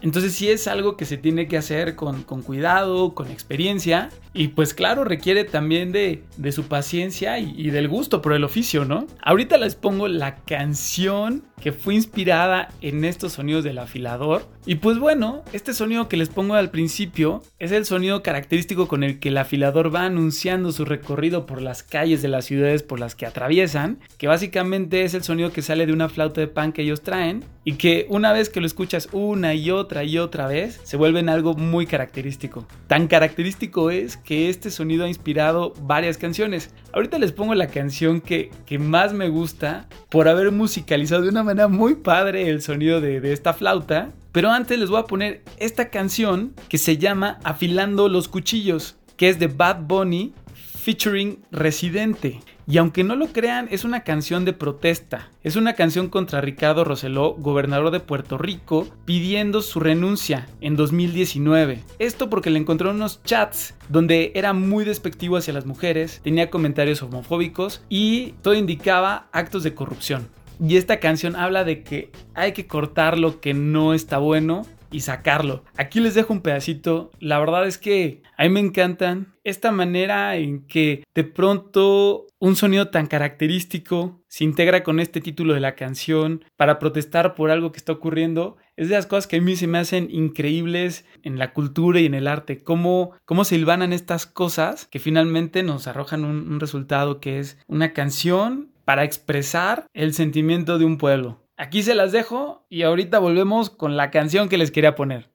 Entonces 0.01 0.33
sí 0.33 0.49
es 0.49 0.67
algo 0.67 0.95
que 0.95 1.05
se 1.05 1.17
tiene 1.17 1.47
que 1.47 1.57
hacer 1.57 1.95
con, 1.95 2.23
cuidado, 2.23 3.15
con 3.15 3.31
experiencia 3.31 4.09
y 4.33 4.49
pues 4.49 4.73
claro 4.73 5.03
requiere 5.03 5.43
también 5.43 5.91
de, 5.91 6.23
su 6.51 6.67
paciencia 6.67 7.39
y, 7.39 7.53
y, 7.57 7.71
del 7.71 7.87
gusto 7.87 8.21
por 8.21 8.33
el 8.33 8.43
oficio, 8.43 8.85
¿no? 8.85 9.07
Ahorita 9.23 9.57
les 9.57 9.75
pongo 9.75 10.07
la 10.07 10.35
canción 10.35 11.43
que 11.61 11.71
fue 11.71 11.95
inspirada 11.95 12.69
en 12.81 13.03
estos 13.03 13.33
sonidos 13.33 13.63
del 13.63 13.79
afilador 13.79 14.45
y 14.67 14.75
pues 14.75 14.99
bueno, 14.99 15.43
este 15.53 15.73
sonido 15.73 16.09
que 16.09 16.17
les 16.17 16.27
pongo 16.27 16.55
al 16.55 16.71
principio 16.71 17.41
es 17.57 17.71
el 17.71 17.85
sonido 17.85 18.21
característico 18.21 18.89
con 18.89 19.01
el 19.01 19.17
que 19.17 19.29
el 19.29 19.37
afilador 19.37 19.95
va 19.95 20.03
anunciando 20.03 20.73
su 20.73 20.83
recorrido 20.83 21.45
por 21.45 21.61
las 21.61 21.83
calles 21.83 22.21
de 22.21 22.27
las 22.27 22.43
ciudades 22.43 22.83
por 22.83 22.99
las 22.99 23.15
que 23.15 23.25
atraviesan, 23.25 23.97
que 24.17 24.27
básicamente 24.27 25.03
es 25.03 25.13
el 25.13 25.23
sonido 25.23 25.53
que 25.53 25.61
sale 25.61 25.85
de 25.85 25.93
una 25.93 26.09
flauta 26.09 26.41
de 26.41 26.47
pan 26.47 26.73
que 26.73 26.81
ellos 26.81 27.01
traen 27.01 27.45
y 27.63 27.73
que 27.75 28.07
una 28.09 28.33
vez 28.33 28.49
que 28.49 28.59
lo 28.59 28.67
escuchas 28.67 29.07
una 29.13 29.53
y 29.53 29.71
otra 29.71 30.03
y 30.03 30.17
otra 30.17 30.47
vez 30.47 30.81
se 30.83 30.97
vuelve 30.97 31.21
en 31.21 31.29
algo 31.29 31.53
muy 31.53 31.85
característico. 31.85 32.67
Tan 32.87 33.07
característico 33.07 33.89
es 33.89 34.17
que 34.17 34.49
este 34.49 34.69
sonido 34.69 35.05
ha 35.05 35.09
inspirado 35.09 35.73
varias 35.81 36.17
canciones. 36.17 36.71
Ahorita 36.91 37.19
les 37.19 37.31
pongo 37.31 37.55
la 37.55 37.67
canción 37.67 38.19
que, 38.19 38.51
que 38.65 38.79
más 38.79 39.13
me 39.13 39.29
gusta 39.29 39.87
por 40.09 40.27
haber 40.27 40.51
musicalizado 40.51 41.21
de 41.21 41.29
una 41.29 41.43
manera 41.47 41.67
muy 41.67 41.95
padre 41.95 42.49
el 42.49 42.61
sonido 42.61 43.01
de, 43.01 43.33
esta 43.33 43.53
flauta 43.53 44.11
pero 44.31 44.51
antes 44.51 44.77
les 44.77 44.89
voy 44.89 44.99
a 44.99 45.05
poner 45.05 45.41
esta 45.57 45.89
canción 45.89 46.53
que 46.69 46.77
se 46.77 46.99
llama 46.99 47.39
Afilando 47.43 48.07
los 48.07 48.27
Cuchillos, 48.27 48.95
que 49.15 49.29
es 49.29 49.39
de 49.39 49.47
Bad 49.47 49.87
Bunny 49.87 50.35
featuring 50.53 51.39
Residente. 51.51 52.39
Y 52.67 52.77
aunque 52.77 53.03
no 53.03 53.15
lo 53.15 53.27
crean, 53.27 53.67
es 53.71 53.83
una 53.83 54.01
canción 54.01 54.45
de 54.45 54.53
protesta. 54.53 55.31
Es 55.41 55.55
una 55.55 55.73
canción 55.73 56.09
contra 56.09 56.39
Ricardo 56.39 56.83
Roseló, 56.83 57.33
gobernador 57.33 57.89
de 57.89 57.99
Puerto 57.99 58.37
Rico, 58.37 58.87
pidiendo 59.05 59.61
su 59.61 59.79
renuncia 59.79 60.47
en 60.61 60.75
2019. 60.75 61.81
Esto 61.97 62.29
porque 62.29 62.49
le 62.49 62.59
encontró 62.59 62.91
unos 62.91 63.23
chats 63.23 63.73
donde 63.89 64.33
era 64.35 64.53
muy 64.53 64.85
despectivo 64.85 65.37
hacia 65.37 65.53
las 65.53 65.65
mujeres, 65.65 66.19
tenía 66.23 66.51
comentarios 66.51 67.01
homofóbicos 67.01 67.81
y 67.89 68.33
todo 68.43 68.53
indicaba 68.53 69.29
actos 69.31 69.63
de 69.63 69.73
corrupción. 69.73 70.27
Y 70.59 70.77
esta 70.77 70.99
canción 70.99 71.35
habla 71.35 71.63
de 71.63 71.83
que 71.83 72.11
hay 72.33 72.53
que 72.53 72.67
cortar 72.67 73.17
lo 73.17 73.39
que 73.39 73.53
no 73.53 73.93
está 73.93 74.17
bueno 74.17 74.63
y 74.91 75.01
sacarlo. 75.01 75.63
Aquí 75.75 75.99
les 75.99 76.15
dejo 76.15 76.33
un 76.33 76.41
pedacito. 76.41 77.11
La 77.19 77.39
verdad 77.39 77.67
es 77.67 77.77
que 77.77 78.21
a 78.37 78.43
mí 78.43 78.49
me 78.49 78.59
encantan 78.59 79.33
esta 79.43 79.71
manera 79.71 80.35
en 80.35 80.65
que 80.67 81.03
de 81.13 81.23
pronto 81.23 82.27
un 82.39 82.55
sonido 82.55 82.89
tan 82.89 83.07
característico 83.07 84.21
se 84.27 84.43
integra 84.43 84.83
con 84.83 84.99
este 84.99 85.21
título 85.21 85.53
de 85.53 85.59
la 85.59 85.75
canción 85.75 86.43
para 86.55 86.79
protestar 86.79 87.33
por 87.33 87.49
algo 87.49 87.71
que 87.71 87.77
está 87.77 87.93
ocurriendo. 87.93 88.57
Es 88.75 88.89
de 88.89 88.95
las 88.95 89.07
cosas 89.07 89.27
que 89.27 89.37
a 89.37 89.41
mí 89.41 89.55
se 89.55 89.67
me 89.67 89.79
hacen 89.79 90.09
increíbles 90.11 91.05
en 91.23 91.39
la 91.39 91.53
cultura 91.53 91.99
y 91.99 92.05
en 92.05 92.13
el 92.13 92.27
arte. 92.27 92.59
Cómo, 92.63 93.11
cómo 93.25 93.43
se 93.43 93.55
hilvanan 93.55 93.93
estas 93.93 94.25
cosas 94.25 94.85
que 94.85 94.99
finalmente 94.99 95.63
nos 95.63 95.87
arrojan 95.87 96.25
un, 96.25 96.51
un 96.51 96.59
resultado 96.59 97.19
que 97.19 97.39
es 97.39 97.57
una 97.67 97.93
canción 97.93 98.71
para 98.87 99.03
expresar 99.03 99.89
el 99.93 100.13
sentimiento 100.13 100.77
de 100.77 100.85
un 100.85 100.97
pueblo. 100.97 101.43
Aquí 101.57 101.83
se 101.83 101.93
las 101.93 102.13
dejo 102.13 102.65
y 102.69 102.83
ahorita 102.83 103.19
volvemos 103.19 103.69
con 103.69 103.97
la 103.97 104.11
canción 104.11 104.47
que 104.47 104.57
les 104.57 104.71
quería 104.71 104.95
poner. 104.95 105.29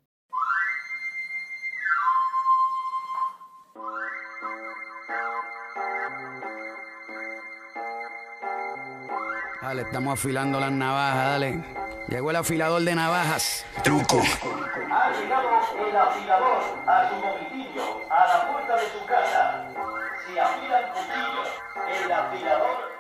Dale, 9.61 9.83
estamos 9.83 10.15
afilando 10.15 10.59
las 10.59 10.73
navajas, 10.73 11.27
dale. 11.27 11.63
Llegó 12.09 12.31
el 12.31 12.37
afilador 12.37 12.81
de 12.81 12.95
navajas. 12.95 13.67
Truco. 13.85 14.23
Ha 14.91 15.13
llegado 15.13 15.51
el 15.91 15.95
afilador 15.95 16.63
a 16.87 17.11
su 17.11 17.17
domicilio, 17.17 17.83
a 18.11 18.29
la 18.29 18.51
puerta 18.51 18.77
de 18.77 18.99
su 18.99 19.05
casa. 19.05 19.69
Si 20.27 20.39
afilan 20.39 20.85
cuchillos, 20.95 21.49
el 22.03 22.13
afilador 22.13 22.92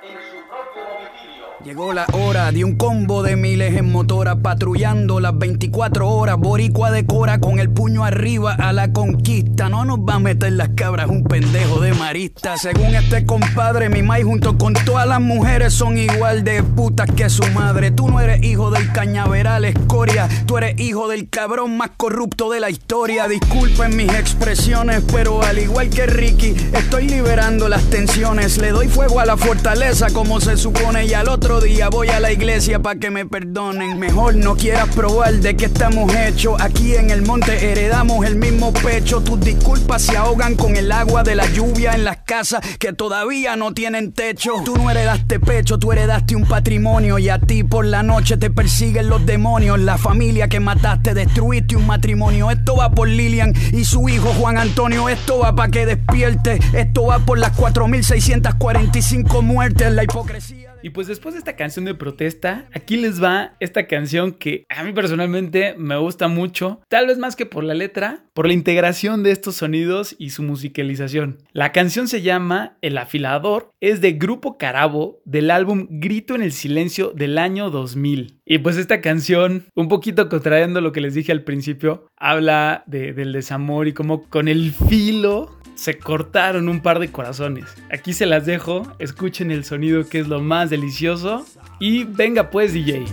Llegó 1.64 1.92
la 1.92 2.06
hora 2.12 2.50
de 2.50 2.64
un 2.64 2.74
combo 2.74 3.22
de 3.22 3.36
miles 3.36 3.76
en 3.76 3.92
motora 3.92 4.34
patrullando 4.34 5.20
las 5.20 5.38
24 5.38 6.08
horas. 6.08 6.36
Boricua 6.36 6.90
decora 6.90 7.38
con 7.38 7.60
el 7.60 7.70
puño 7.70 8.04
arriba 8.04 8.54
a 8.54 8.72
la 8.72 8.92
conquista. 8.92 9.68
No 9.68 9.84
nos 9.84 10.00
va 10.00 10.14
a 10.14 10.18
meter 10.18 10.52
las 10.54 10.70
cabras 10.70 11.08
un 11.08 11.22
pendejo 11.22 11.78
de 11.78 11.94
marista. 11.94 12.56
Según 12.56 12.96
este 12.96 13.24
compadre, 13.26 13.88
mi 13.90 14.02
mai 14.02 14.24
junto 14.24 14.58
con 14.58 14.74
todas 14.74 15.06
las 15.06 15.20
mujeres 15.20 15.72
son 15.72 15.96
igual 15.96 16.42
de 16.42 16.64
putas 16.64 17.08
que 17.12 17.30
su 17.30 17.46
madre. 17.52 17.92
Tú 17.92 18.08
no 18.08 18.18
eres 18.18 18.42
hijo 18.42 18.72
del 18.72 18.90
cañaveral 18.90 19.64
escoria. 19.64 20.28
Tú 20.46 20.58
eres 20.58 20.80
hijo 20.80 21.06
del 21.06 21.28
cabrón 21.30 21.76
más 21.76 21.90
corrupto 21.96 22.50
de 22.50 22.58
la 22.58 22.70
historia. 22.70 23.28
Disculpen 23.28 23.96
mis 23.96 24.12
expresiones, 24.12 25.04
pero 25.12 25.42
al 25.44 25.60
igual 25.60 25.90
que 25.90 26.06
Ricky, 26.06 26.56
estoy 26.72 27.06
liberando 27.06 27.68
las 27.68 27.84
tensiones. 27.84 28.58
Le 28.58 28.72
doy 28.72 28.88
fuego 28.88 29.20
a 29.20 29.26
la 29.26 29.36
fortaleza 29.36 29.91
como 30.14 30.40
se 30.40 30.57
supone 30.57 31.05
y 31.05 31.12
al 31.12 31.28
otro 31.28 31.61
día 31.61 31.90
voy 31.90 32.09
a 32.09 32.18
la 32.18 32.33
iglesia 32.33 32.81
para 32.81 32.98
que 32.98 33.11
me 33.11 33.26
perdonen. 33.26 33.98
Mejor 33.98 34.35
no 34.35 34.57
quieras 34.57 34.88
probar 34.94 35.35
de 35.35 35.55
qué 35.55 35.66
estamos 35.66 36.12
hechos. 36.14 36.59
Aquí 36.61 36.94
en 36.94 37.11
el 37.11 37.20
monte 37.22 37.70
heredamos 37.70 38.24
el 38.24 38.37
mismo 38.37 38.72
pecho. 38.72 39.20
Tus 39.20 39.38
disculpas 39.40 40.00
se 40.00 40.16
ahogan 40.16 40.55
con 40.55 40.76
el 40.76 40.90
agua 40.90 41.22
de 41.22 41.35
la 41.35 41.46
lluvia 41.52 41.92
en 41.92 42.05
las 42.05 42.18
casas 42.24 42.62
que 42.78 42.94
todavía 42.94 43.55
no 43.57 43.74
tienen 43.74 44.12
techo. 44.12 44.62
Tú 44.64 44.76
no 44.76 44.90
heredaste 44.90 45.38
pecho, 45.38 45.78
tú 45.78 45.92
heredaste 45.92 46.37
un 46.37 46.46
patrimonio 46.46 47.18
y 47.18 47.28
a 47.28 47.38
ti 47.38 47.62
por 47.62 47.85
la 47.85 48.02
noche 48.02 48.38
te 48.38 48.48
persiguen 48.50 49.09
los 49.09 49.26
demonios. 49.26 49.78
La 49.78 49.98
familia 49.98 50.48
que 50.48 50.59
mataste, 50.59 51.12
destruiste 51.12 51.76
un 51.76 51.87
matrimonio. 51.87 52.50
Esto 52.50 52.76
va 52.76 52.90
por 52.92 53.09
Lilian 53.09 53.52
y 53.72 53.85
su 53.85 54.09
hijo 54.09 54.33
Juan 54.40 54.57
Antonio. 54.57 55.11
Esto 55.11 55.40
va 55.40 55.55
para 55.55 55.70
que 55.70 55.85
despierte. 55.85 56.61
Esto 56.72 57.05
va 57.05 57.18
por 57.18 57.38
las 57.38 57.55
4.645 57.57 59.42
muertes. 59.42 59.82
La 59.90 60.05
hipocresía. 60.05 60.75
Y 60.85 60.90
pues 60.90 61.07
después 61.07 61.35
de 61.35 61.38
esta 61.38 61.55
canción 61.55 61.85
de 61.85 61.95
protesta, 61.95 62.66
aquí 62.73 62.97
les 62.97 63.23
va 63.23 63.55
esta 63.61 63.87
canción 63.87 64.33
que 64.33 64.64
a 64.68 64.83
mí 64.83 64.92
personalmente 64.92 65.75
me 65.79 65.97
gusta 65.97 66.27
mucho, 66.29 66.81
tal 66.88 67.07
vez 67.07 67.18
más 67.18 67.37
que 67.37 67.47
por 67.47 67.62
la 67.62 67.75
letra, 67.75 68.25
por 68.33 68.47
la 68.47 68.53
integración 68.53 69.23
de 69.23 69.31
estos 69.31 69.57
sonidos 69.57 70.16
y 70.18 70.31
su 70.31 70.42
musicalización. 70.42 71.38
La 71.53 71.71
canción 71.73 72.09
se 72.09 72.23
llama 72.23 72.79
El 72.81 72.99
afilador, 72.99 73.71
es 73.81 74.01
de 74.01 74.12
Grupo 74.12 74.59
Carabo 74.59 75.21
del 75.25 75.51
álbum 75.53 75.87
Grito 75.90 76.35
en 76.35 76.42
el 76.42 76.53
Silencio 76.53 77.12
del 77.14 77.38
año 77.38 77.71
2000. 77.71 78.38
Y 78.45 78.59
pues 78.59 78.77
esta 78.77 79.01
canción, 79.01 79.66
un 79.77 79.88
poquito 79.88 80.29
contrariando 80.29 80.81
lo 80.81 80.90
que 80.92 81.01
les 81.01 81.14
dije 81.14 81.31
al 81.33 81.42
principio, 81.45 82.07
habla 82.16 82.83
de- 82.87 83.12
del 83.12 83.33
desamor 83.33 83.87
y 83.87 83.92
cómo 83.92 84.29
con 84.29 84.49
el 84.49 84.73
filo 84.73 85.59
se 85.83 85.99
cortaron 85.99 86.68
un 86.68 86.81
par 86.81 87.01
de 87.01 87.11
corazones. 87.11 87.64
Aquí 87.90 88.12
se 88.12 88.25
las 88.25 88.47
dejo, 88.47 88.87
escuchen 89.01 89.51
el 89.51 89.64
sonido 89.64 90.09
que 90.09 90.21
es 90.21 90.29
lo 90.29 90.40
más 90.40 90.71
delicioso. 90.71 91.45
Y 91.81 92.05
venga 92.05 92.51
pues 92.51 92.73
DJ. 92.73 93.05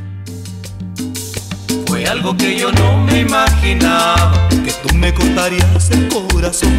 Fue 1.88 2.06
algo 2.06 2.38
que 2.38 2.56
yo 2.56 2.72
no 2.72 3.04
me 3.06 3.22
imaginaba 3.22 4.48
Que 4.64 4.72
tú 4.84 4.94
me 4.94 5.12
cortarías 5.12 5.90
el 5.90 6.08
corazón. 6.10 6.78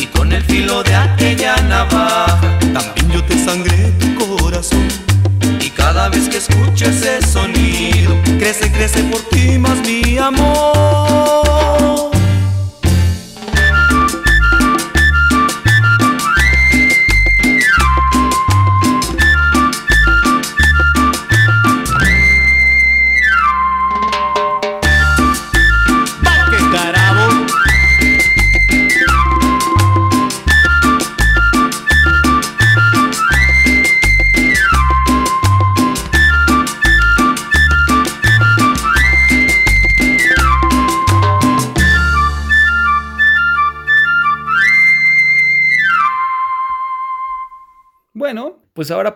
Y 0.00 0.06
con 0.06 0.32
el 0.32 0.42
filo 0.42 0.82
de 0.82 0.92
aquella 0.92 1.56
navaja 1.68 2.58
También 2.72 3.12
yo 3.12 3.22
te 3.22 3.38
sangré 3.38 3.92
tu 4.00 4.26
corazón. 4.26 4.88
Y 5.60 5.70
cada 5.70 6.08
vez 6.08 6.28
que 6.28 6.38
escucho 6.38 6.86
ese 6.86 7.22
sonido 7.22 8.16
Crece, 8.40 8.72
crece 8.72 9.04
por 9.04 9.20
ti 9.28 9.58
más 9.58 9.78
mi 9.86 10.18
amor. 10.18 10.73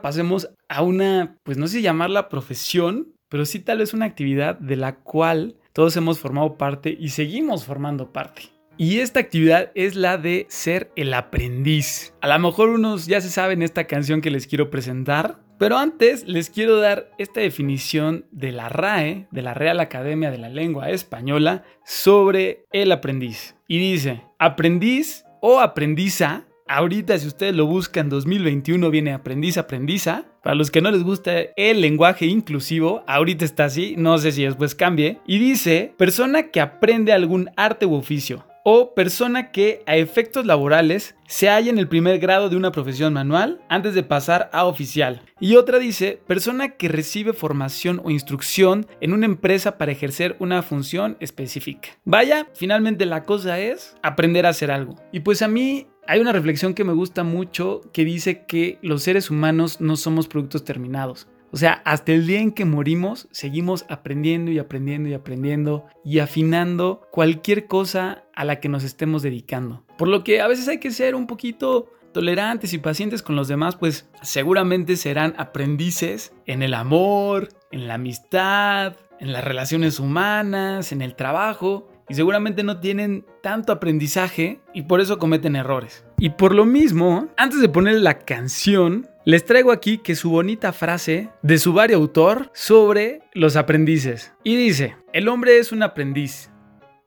Pasemos 0.08 0.48
a 0.70 0.80
una, 0.80 1.36
pues 1.42 1.58
no 1.58 1.68
sé 1.68 1.82
llamarla 1.82 2.30
profesión, 2.30 3.12
pero 3.28 3.44
sí 3.44 3.60
tal 3.60 3.76
vez 3.76 3.92
una 3.92 4.06
actividad 4.06 4.58
de 4.58 4.74
la 4.74 4.94
cual 5.00 5.56
todos 5.74 5.98
hemos 5.98 6.18
formado 6.18 6.56
parte 6.56 6.96
y 6.98 7.10
seguimos 7.10 7.66
formando 7.66 8.10
parte. 8.10 8.44
Y 8.78 9.00
esta 9.00 9.20
actividad 9.20 9.70
es 9.74 9.96
la 9.96 10.16
de 10.16 10.46
ser 10.48 10.90
el 10.96 11.12
aprendiz. 11.12 12.14
A 12.22 12.28
lo 12.28 12.38
mejor 12.38 12.70
unos 12.70 13.06
ya 13.06 13.20
se 13.20 13.28
saben 13.28 13.60
esta 13.60 13.84
canción 13.84 14.22
que 14.22 14.30
les 14.30 14.46
quiero 14.46 14.70
presentar, 14.70 15.40
pero 15.58 15.76
antes 15.76 16.26
les 16.26 16.48
quiero 16.48 16.78
dar 16.78 17.10
esta 17.18 17.42
definición 17.42 18.24
de 18.30 18.52
la 18.52 18.70
RAE, 18.70 19.28
de 19.30 19.42
la 19.42 19.52
Real 19.52 19.78
Academia 19.78 20.30
de 20.30 20.38
la 20.38 20.48
Lengua 20.48 20.88
Española, 20.88 21.64
sobre 21.84 22.64
el 22.72 22.92
aprendiz. 22.92 23.56
Y 23.66 23.78
dice, 23.78 24.22
aprendiz 24.38 25.26
o 25.42 25.60
aprendiza 25.60 26.47
Ahorita, 26.70 27.16
si 27.18 27.26
ustedes 27.26 27.56
lo 27.56 27.64
buscan 27.64 28.10
2021, 28.10 28.90
viene 28.90 29.14
aprendiz, 29.14 29.56
aprendiza. 29.56 30.26
Para 30.42 30.54
los 30.54 30.70
que 30.70 30.82
no 30.82 30.90
les 30.90 31.02
gusta 31.02 31.32
el 31.56 31.80
lenguaje 31.80 32.26
inclusivo, 32.26 33.04
ahorita 33.06 33.46
está 33.46 33.64
así, 33.64 33.94
no 33.96 34.18
sé 34.18 34.32
si 34.32 34.44
después 34.44 34.74
cambie. 34.74 35.18
Y 35.26 35.38
dice, 35.38 35.94
persona 35.96 36.50
que 36.50 36.60
aprende 36.60 37.12
algún 37.12 37.50
arte 37.56 37.86
u 37.86 37.94
oficio. 37.94 38.44
O 38.64 38.94
persona 38.94 39.50
que 39.50 39.82
a 39.86 39.96
efectos 39.96 40.46
laborales 40.46 41.14
se 41.26 41.48
halla 41.48 41.70
en 41.70 41.78
el 41.78 41.88
primer 41.88 42.18
grado 42.18 42.48
de 42.48 42.56
una 42.56 42.72
profesión 42.72 43.12
manual 43.12 43.60
antes 43.68 43.94
de 43.94 44.02
pasar 44.02 44.50
a 44.52 44.64
oficial. 44.64 45.22
Y 45.40 45.56
otra 45.56 45.78
dice, 45.78 46.20
persona 46.26 46.70
que 46.70 46.88
recibe 46.88 47.32
formación 47.32 48.00
o 48.04 48.10
instrucción 48.10 48.86
en 49.00 49.12
una 49.12 49.26
empresa 49.26 49.78
para 49.78 49.92
ejercer 49.92 50.36
una 50.38 50.62
función 50.62 51.16
específica. 51.20 51.90
Vaya, 52.04 52.48
finalmente 52.54 53.06
la 53.06 53.24
cosa 53.24 53.58
es 53.58 53.96
aprender 54.02 54.46
a 54.46 54.50
hacer 54.50 54.70
algo. 54.70 54.96
Y 55.12 55.20
pues 55.20 55.42
a 55.42 55.48
mí 55.48 55.86
hay 56.06 56.20
una 56.20 56.32
reflexión 56.32 56.72
que 56.74 56.84
me 56.84 56.94
gusta 56.94 57.22
mucho 57.22 57.82
que 57.92 58.04
dice 58.04 58.46
que 58.46 58.78
los 58.82 59.02
seres 59.02 59.30
humanos 59.30 59.80
no 59.80 59.96
somos 59.96 60.26
productos 60.26 60.64
terminados. 60.64 61.28
O 61.50 61.56
sea, 61.56 61.82
hasta 61.84 62.12
el 62.12 62.26
día 62.26 62.40
en 62.40 62.52
que 62.52 62.64
morimos, 62.64 63.28
seguimos 63.30 63.86
aprendiendo 63.88 64.50
y 64.50 64.58
aprendiendo 64.58 65.08
y 65.08 65.14
aprendiendo 65.14 65.86
y 66.04 66.18
afinando 66.18 67.02
cualquier 67.10 67.66
cosa 67.66 68.24
a 68.34 68.44
la 68.44 68.60
que 68.60 68.68
nos 68.68 68.84
estemos 68.84 69.22
dedicando. 69.22 69.84
Por 69.96 70.08
lo 70.08 70.24
que 70.24 70.40
a 70.40 70.46
veces 70.46 70.68
hay 70.68 70.78
que 70.78 70.90
ser 70.90 71.14
un 71.14 71.26
poquito 71.26 71.90
tolerantes 72.12 72.72
y 72.72 72.78
pacientes 72.78 73.22
con 73.22 73.36
los 73.36 73.48
demás, 73.48 73.76
pues 73.76 74.08
seguramente 74.22 74.96
serán 74.96 75.34
aprendices 75.38 76.32
en 76.46 76.62
el 76.62 76.74
amor, 76.74 77.48
en 77.70 77.88
la 77.88 77.94
amistad, 77.94 78.96
en 79.20 79.32
las 79.32 79.44
relaciones 79.44 79.98
humanas, 80.00 80.92
en 80.92 81.02
el 81.02 81.14
trabajo 81.14 81.88
y 82.08 82.14
seguramente 82.14 82.62
no 82.62 82.80
tienen 82.80 83.26
tanto 83.42 83.72
aprendizaje 83.72 84.60
y 84.72 84.82
por 84.82 85.00
eso 85.00 85.18
cometen 85.18 85.56
errores. 85.56 86.04
Y 86.18 86.30
por 86.30 86.54
lo 86.54 86.64
mismo, 86.64 87.28
antes 87.36 87.60
de 87.60 87.68
poner 87.68 88.00
la 88.00 88.20
canción, 88.20 89.06
les 89.28 89.44
traigo 89.44 89.72
aquí 89.72 89.98
que 89.98 90.16
su 90.16 90.30
bonita 90.30 90.72
frase 90.72 91.28
de 91.42 91.58
su 91.58 91.74
vario 91.74 91.98
autor 91.98 92.50
sobre 92.54 93.20
los 93.34 93.56
aprendices. 93.56 94.32
Y 94.42 94.56
dice, 94.56 94.96
el 95.12 95.28
hombre 95.28 95.58
es 95.58 95.70
un 95.70 95.82
aprendiz, 95.82 96.50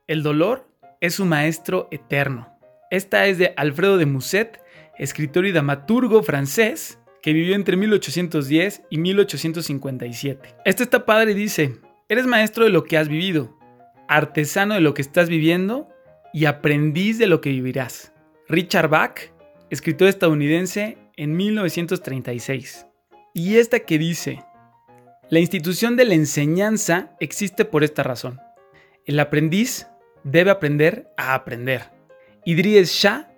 el 0.05 0.21
dolor 0.21 0.69
es 0.99 1.15
su 1.15 1.25
maestro 1.25 1.87
eterno. 1.89 2.55
Esta 2.91 3.25
es 3.25 3.39
de 3.39 3.55
Alfredo 3.57 3.97
de 3.97 4.05
Musset, 4.05 4.61
escritor 4.99 5.47
y 5.47 5.51
dramaturgo 5.51 6.21
francés 6.21 6.99
que 7.23 7.33
vivió 7.33 7.55
entre 7.55 7.75
1810 7.75 8.83
y 8.91 8.99
1857. 8.99 10.57
Este 10.63 10.83
está 10.83 11.07
padre 11.07 11.31
y 11.31 11.33
dice, 11.33 11.79
eres 12.07 12.27
maestro 12.27 12.65
de 12.65 12.69
lo 12.69 12.83
que 12.83 12.99
has 12.99 13.07
vivido, 13.07 13.57
artesano 14.07 14.75
de 14.75 14.81
lo 14.81 14.93
que 14.93 15.01
estás 15.01 15.27
viviendo 15.27 15.89
y 16.33 16.45
aprendiz 16.45 17.17
de 17.17 17.25
lo 17.25 17.41
que 17.41 17.49
vivirás. 17.49 18.13
Richard 18.47 18.89
Bach, 18.89 19.19
escritor 19.71 20.07
estadounidense 20.07 20.99
en 21.21 21.35
1936. 21.35 22.87
Y 23.35 23.57
esta 23.57 23.81
que 23.81 23.99
dice, 23.99 24.43
la 25.29 25.39
institución 25.39 25.95
de 25.95 26.05
la 26.05 26.15
enseñanza 26.15 27.15
existe 27.19 27.63
por 27.63 27.83
esta 27.83 28.01
razón. 28.01 28.39
El 29.05 29.19
aprendiz 29.19 29.85
debe 30.23 30.49
aprender 30.49 31.11
a 31.17 31.35
aprender. 31.35 31.91
Idries 32.43 32.89
Shah, 32.89 33.31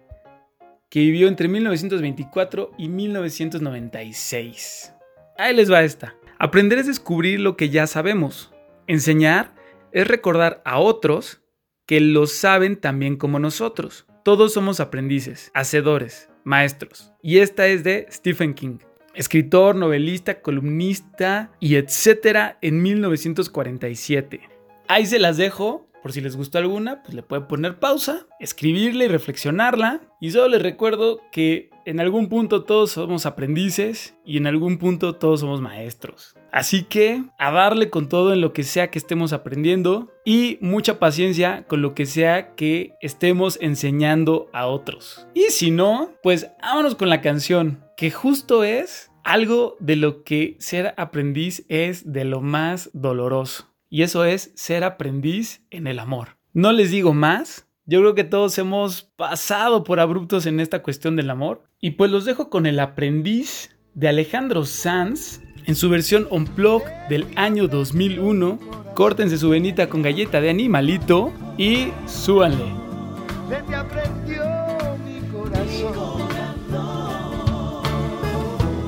que 0.90 1.02
vivió 1.02 1.28
entre 1.28 1.50
1924 1.50 2.72
y 2.78 2.88
1996. 2.88 4.94
Ahí 5.38 5.54
les 5.54 5.70
va 5.70 5.84
esta. 5.84 6.16
Aprender 6.40 6.80
es 6.80 6.88
descubrir 6.88 7.42
lo 7.42 7.58
que 7.58 7.68
ya 7.68 7.86
sabemos. 7.86 8.54
Enseñar 8.88 9.54
es 9.92 10.08
recordar 10.08 10.62
a 10.64 10.80
otros 10.80 11.42
que 11.86 12.00
lo 12.00 12.28
saben 12.28 12.78
también 12.78 13.18
como 13.18 13.40
nosotros. 13.40 14.06
Todos 14.24 14.54
somos 14.54 14.80
aprendices, 14.80 15.52
hacedores, 15.54 16.30
maestros. 16.46 17.13
Y 17.26 17.38
esta 17.38 17.68
es 17.68 17.86
de 17.86 18.06
Stephen 18.12 18.54
King. 18.54 18.80
escritor, 19.16 19.76
novelista, 19.76 20.42
columnista 20.42 21.52
y 21.62 21.76
etcétera 21.76 22.58
en 22.62 22.82
1947. 22.82 24.42
Ahí 24.90 25.06
se 25.06 25.20
las 25.20 25.38
dejo. 25.38 25.88
Por 26.02 26.12
si 26.12 26.20
les 26.20 26.36
gustó 26.36 26.58
alguna, 26.58 27.02
pues 27.02 27.14
le 27.14 27.24
pueden 27.24 27.48
poner 27.48 27.80
pausa, 27.80 28.28
escribirla 28.42 29.06
y 29.06 29.08
reflexionarla. 29.08 30.02
Y 30.20 30.32
solo 30.32 30.50
les 30.50 30.62
recuerdo 30.62 31.22
que 31.32 31.70
en 31.86 32.02
algún 32.02 32.28
punto 32.28 32.66
todos 32.66 32.92
somos 32.92 33.26
aprendices 33.26 34.16
y 34.26 34.36
en 34.36 34.48
algún 34.48 34.78
punto 34.78 35.16
todos 35.16 35.40
somos 35.40 35.62
maestros. 35.62 36.36
Así 36.54 36.84
que 36.84 37.24
a 37.40 37.52
darle 37.52 37.90
con 37.90 38.08
todo 38.08 38.32
en 38.32 38.40
lo 38.40 38.54
que 38.54 38.62
sea 38.62 38.92
que 38.92 39.00
estemos 39.00 39.34
aprendiendo 39.34 40.14
y 40.24 40.60
mucha 40.62 41.00
paciencia 41.00 41.66
con 41.68 41.82
lo 41.82 41.96
que 41.96 42.06
sea 42.06 42.54
que 42.54 42.94
estemos 43.02 43.58
enseñando 43.60 44.52
a 44.54 44.68
otros. 44.68 45.28
Y 45.34 45.46
si 45.50 45.72
no, 45.72 46.12
pues 46.22 46.52
vámonos 46.62 46.94
con 46.94 47.10
la 47.10 47.22
canción, 47.22 47.84
que 47.98 48.12
justo 48.12 48.64
es 48.64 49.10
algo 49.24 49.78
de 49.80 49.96
lo 49.96 50.24
que 50.24 50.56
ser 50.60 50.94
aprendiz 50.96 51.66
es 51.70 52.14
de 52.14 52.24
lo 52.24 52.40
más 52.40 52.92
doloroso 52.94 53.74
y 53.90 54.04
eso 54.04 54.24
es 54.24 54.52
ser 54.54 54.84
aprendiz 54.84 55.64
en 55.72 55.88
el 55.88 55.98
amor. 55.98 56.38
No 56.54 56.72
les 56.72 56.92
digo 56.92 57.16
más, 57.16 57.68
yo 57.88 58.02
creo 58.02 58.14
que 58.14 58.26
todos 58.26 58.56
hemos 58.60 59.02
pasado 59.16 59.84
por 59.84 60.00
abruptos 60.00 60.46
en 60.46 60.60
esta 60.60 60.84
cuestión 60.84 61.16
del 61.16 61.32
amor 61.32 61.64
y 61.82 61.92
pues 61.92 62.12
los 62.12 62.26
dejo 62.26 62.52
con 62.52 62.68
el 62.68 62.80
aprendiz 62.80 63.76
de 63.96 64.08
Alejandro 64.08 64.66
Sanz 64.66 65.42
en 65.66 65.76
su 65.76 65.90
versión 65.90 66.28
Unplugged 66.30 66.92
del 67.10 67.28
año 67.36 67.68
2001. 67.68 68.60
Córtense 68.96 69.38
su 69.38 69.50
venita 69.50 69.90
con 69.90 70.02
galleta 70.02 70.42
de 70.42 70.50
animalito 70.50 71.32
y 71.58 71.88
súbanle. 72.06 72.66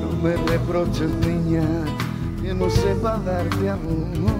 No 0.01 0.23
me 0.23 0.35
reproches, 0.51 1.09
niña, 1.25 1.63
que 2.41 2.53
no 2.53 2.69
sepa 2.69 3.17
darte 3.25 3.69
amor. 3.69 4.34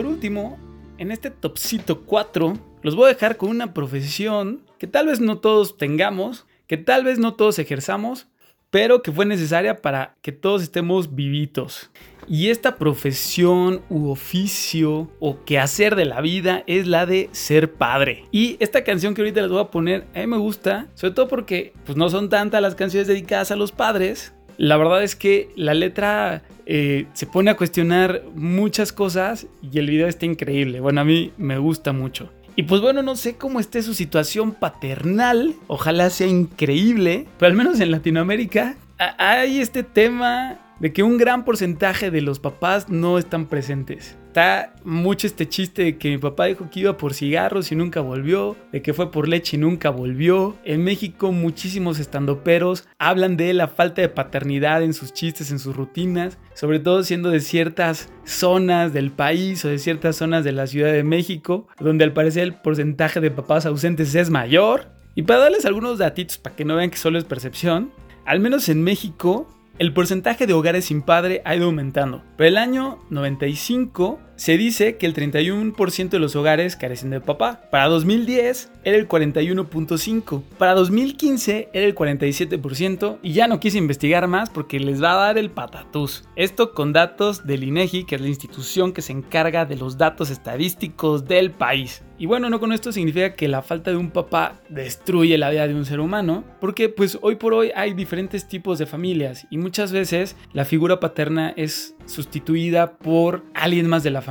Por 0.00 0.06
último, 0.06 0.58
en 0.96 1.10
este 1.10 1.28
topcito 1.28 2.06
4, 2.06 2.54
los 2.80 2.96
voy 2.96 3.04
a 3.04 3.12
dejar 3.12 3.36
con 3.36 3.50
una 3.50 3.74
profesión 3.74 4.62
que 4.78 4.86
tal 4.86 5.08
vez 5.08 5.20
no 5.20 5.40
todos 5.40 5.76
tengamos, 5.76 6.46
que 6.66 6.78
tal 6.78 7.04
vez 7.04 7.18
no 7.18 7.34
todos 7.34 7.58
ejerzamos, 7.58 8.26
pero 8.70 9.02
que 9.02 9.12
fue 9.12 9.26
necesaria 9.26 9.82
para 9.82 10.16
que 10.22 10.32
todos 10.32 10.62
estemos 10.62 11.14
vivitos. 11.14 11.90
Y 12.26 12.48
esta 12.48 12.76
profesión 12.76 13.82
u 13.90 14.08
oficio 14.08 15.10
o 15.20 15.44
quehacer 15.44 15.96
de 15.96 16.06
la 16.06 16.22
vida 16.22 16.64
es 16.66 16.86
la 16.86 17.04
de 17.04 17.28
ser 17.32 17.74
padre. 17.74 18.24
Y 18.30 18.56
esta 18.58 18.84
canción 18.84 19.12
que 19.12 19.20
ahorita 19.20 19.42
les 19.42 19.50
voy 19.50 19.60
a 19.60 19.70
poner, 19.70 20.06
a 20.14 20.20
mí 20.20 20.26
me 20.28 20.38
gusta, 20.38 20.88
sobre 20.94 21.12
todo 21.12 21.28
porque 21.28 21.74
pues, 21.84 21.98
no 21.98 22.08
son 22.08 22.30
tantas 22.30 22.62
las 22.62 22.74
canciones 22.74 23.06
dedicadas 23.06 23.50
a 23.50 23.56
los 23.56 23.70
padres. 23.70 24.32
La 24.60 24.76
verdad 24.76 25.02
es 25.02 25.16
que 25.16 25.48
la 25.56 25.72
letra 25.72 26.42
eh, 26.66 27.06
se 27.14 27.26
pone 27.26 27.50
a 27.50 27.56
cuestionar 27.56 28.24
muchas 28.34 28.92
cosas 28.92 29.46
y 29.62 29.78
el 29.78 29.88
video 29.88 30.06
está 30.06 30.26
increíble. 30.26 30.80
Bueno, 30.80 31.00
a 31.00 31.04
mí 31.04 31.32
me 31.38 31.56
gusta 31.56 31.94
mucho. 31.94 32.30
Y 32.56 32.64
pues 32.64 32.82
bueno, 32.82 33.00
no 33.02 33.16
sé 33.16 33.36
cómo 33.36 33.58
esté 33.58 33.82
su 33.82 33.94
situación 33.94 34.52
paternal, 34.52 35.54
ojalá 35.66 36.10
sea 36.10 36.26
increíble, 36.26 37.26
pero 37.38 37.48
al 37.48 37.56
menos 37.56 37.80
en 37.80 37.90
Latinoamérica 37.90 38.76
hay 39.16 39.60
este 39.60 39.82
tema 39.82 40.58
de 40.80 40.92
que 40.92 41.02
un 41.02 41.18
gran 41.18 41.44
porcentaje 41.44 42.10
de 42.10 42.22
los 42.22 42.40
papás 42.40 42.88
no 42.88 43.18
están 43.18 43.46
presentes. 43.46 44.16
Está 44.28 44.74
mucho 44.84 45.26
este 45.26 45.48
chiste 45.48 45.82
de 45.82 45.98
que 45.98 46.10
mi 46.10 46.18
papá 46.18 46.46
dijo 46.46 46.70
que 46.70 46.80
iba 46.80 46.96
por 46.96 47.14
cigarros 47.14 47.72
y 47.72 47.76
nunca 47.76 48.00
volvió, 48.00 48.56
de 48.72 48.80
que 48.80 48.94
fue 48.94 49.10
por 49.10 49.28
leche 49.28 49.56
y 49.56 49.60
nunca 49.60 49.90
volvió. 49.90 50.56
En 50.64 50.84
México 50.84 51.32
muchísimos 51.32 51.98
estandoperos 51.98 52.88
hablan 52.98 53.36
de 53.36 53.52
la 53.52 53.68
falta 53.68 54.02
de 54.02 54.08
paternidad 54.08 54.82
en 54.82 54.94
sus 54.94 55.12
chistes, 55.12 55.50
en 55.50 55.58
sus 55.58 55.76
rutinas, 55.76 56.38
sobre 56.54 56.78
todo 56.78 57.02
siendo 57.02 57.30
de 57.30 57.40
ciertas 57.40 58.08
zonas 58.24 58.92
del 58.92 59.10
país 59.10 59.64
o 59.64 59.68
de 59.68 59.78
ciertas 59.78 60.16
zonas 60.16 60.44
de 60.44 60.52
la 60.52 60.66
Ciudad 60.68 60.92
de 60.92 61.02
México, 61.02 61.66
donde 61.80 62.04
al 62.04 62.12
parecer 62.12 62.44
el 62.44 62.54
porcentaje 62.54 63.20
de 63.20 63.30
papás 63.30 63.66
ausentes 63.66 64.14
es 64.14 64.30
mayor. 64.30 64.86
Y 65.16 65.22
para 65.22 65.40
darles 65.40 65.64
algunos 65.64 65.98
datitos 65.98 66.38
para 66.38 66.54
que 66.54 66.64
no 66.64 66.76
vean 66.76 66.90
que 66.90 66.96
solo 66.96 67.18
es 67.18 67.24
percepción, 67.24 67.90
al 68.24 68.38
menos 68.38 68.68
en 68.68 68.82
México 68.84 69.48
el 69.80 69.94
porcentaje 69.94 70.46
de 70.46 70.52
hogares 70.52 70.84
sin 70.84 71.00
padre 71.00 71.40
ha 71.46 71.56
ido 71.56 71.64
aumentando. 71.64 72.22
Pero 72.36 72.48
el 72.48 72.58
año 72.58 72.98
95 73.08 74.20
se 74.40 74.56
dice 74.56 74.96
que 74.96 75.04
el 75.04 75.12
31% 75.12 76.08
de 76.08 76.18
los 76.18 76.34
hogares 76.34 76.74
carecen 76.74 77.10
de 77.10 77.20
papá. 77.20 77.60
Para 77.70 77.88
2010 77.88 78.72
era 78.84 78.96
el 78.96 79.06
41.5%. 79.06 80.42
Para 80.56 80.72
2015 80.76 81.68
era 81.74 81.84
el 81.84 81.94
47%. 81.94 83.18
Y 83.22 83.34
ya 83.34 83.48
no 83.48 83.60
quise 83.60 83.76
investigar 83.76 84.28
más 84.28 84.48
porque 84.48 84.80
les 84.80 85.02
va 85.02 85.12
a 85.12 85.26
dar 85.26 85.36
el 85.36 85.50
patatús. 85.50 86.24
Esto 86.36 86.72
con 86.72 86.94
datos 86.94 87.46
del 87.46 87.64
INEGI, 87.64 88.04
que 88.04 88.14
es 88.14 88.20
la 88.22 88.28
institución 88.28 88.94
que 88.94 89.02
se 89.02 89.12
encarga 89.12 89.66
de 89.66 89.76
los 89.76 89.98
datos 89.98 90.30
estadísticos 90.30 91.26
del 91.26 91.50
país. 91.50 92.02
Y 92.20 92.26
bueno, 92.26 92.50
no 92.50 92.60
con 92.60 92.74
esto 92.74 92.92
significa 92.92 93.34
que 93.34 93.48
la 93.48 93.62
falta 93.62 93.90
de 93.90 93.96
un 93.96 94.10
papá 94.10 94.60
destruye 94.68 95.38
la 95.38 95.48
vida 95.48 95.66
de 95.66 95.74
un 95.74 95.86
ser 95.86 96.00
humano, 96.00 96.44
porque 96.60 96.90
pues 96.90 97.18
hoy 97.22 97.36
por 97.36 97.54
hoy 97.54 97.72
hay 97.74 97.94
diferentes 97.94 98.46
tipos 98.46 98.78
de 98.78 98.84
familias 98.84 99.46
y 99.48 99.56
muchas 99.56 99.90
veces 99.90 100.36
la 100.52 100.66
figura 100.66 101.00
paterna 101.00 101.54
es 101.56 101.96
sustituida 102.04 102.98
por 102.98 103.42
alguien 103.54 103.88
más 103.88 104.02
de 104.02 104.10
la 104.10 104.20
familia. 104.20 104.29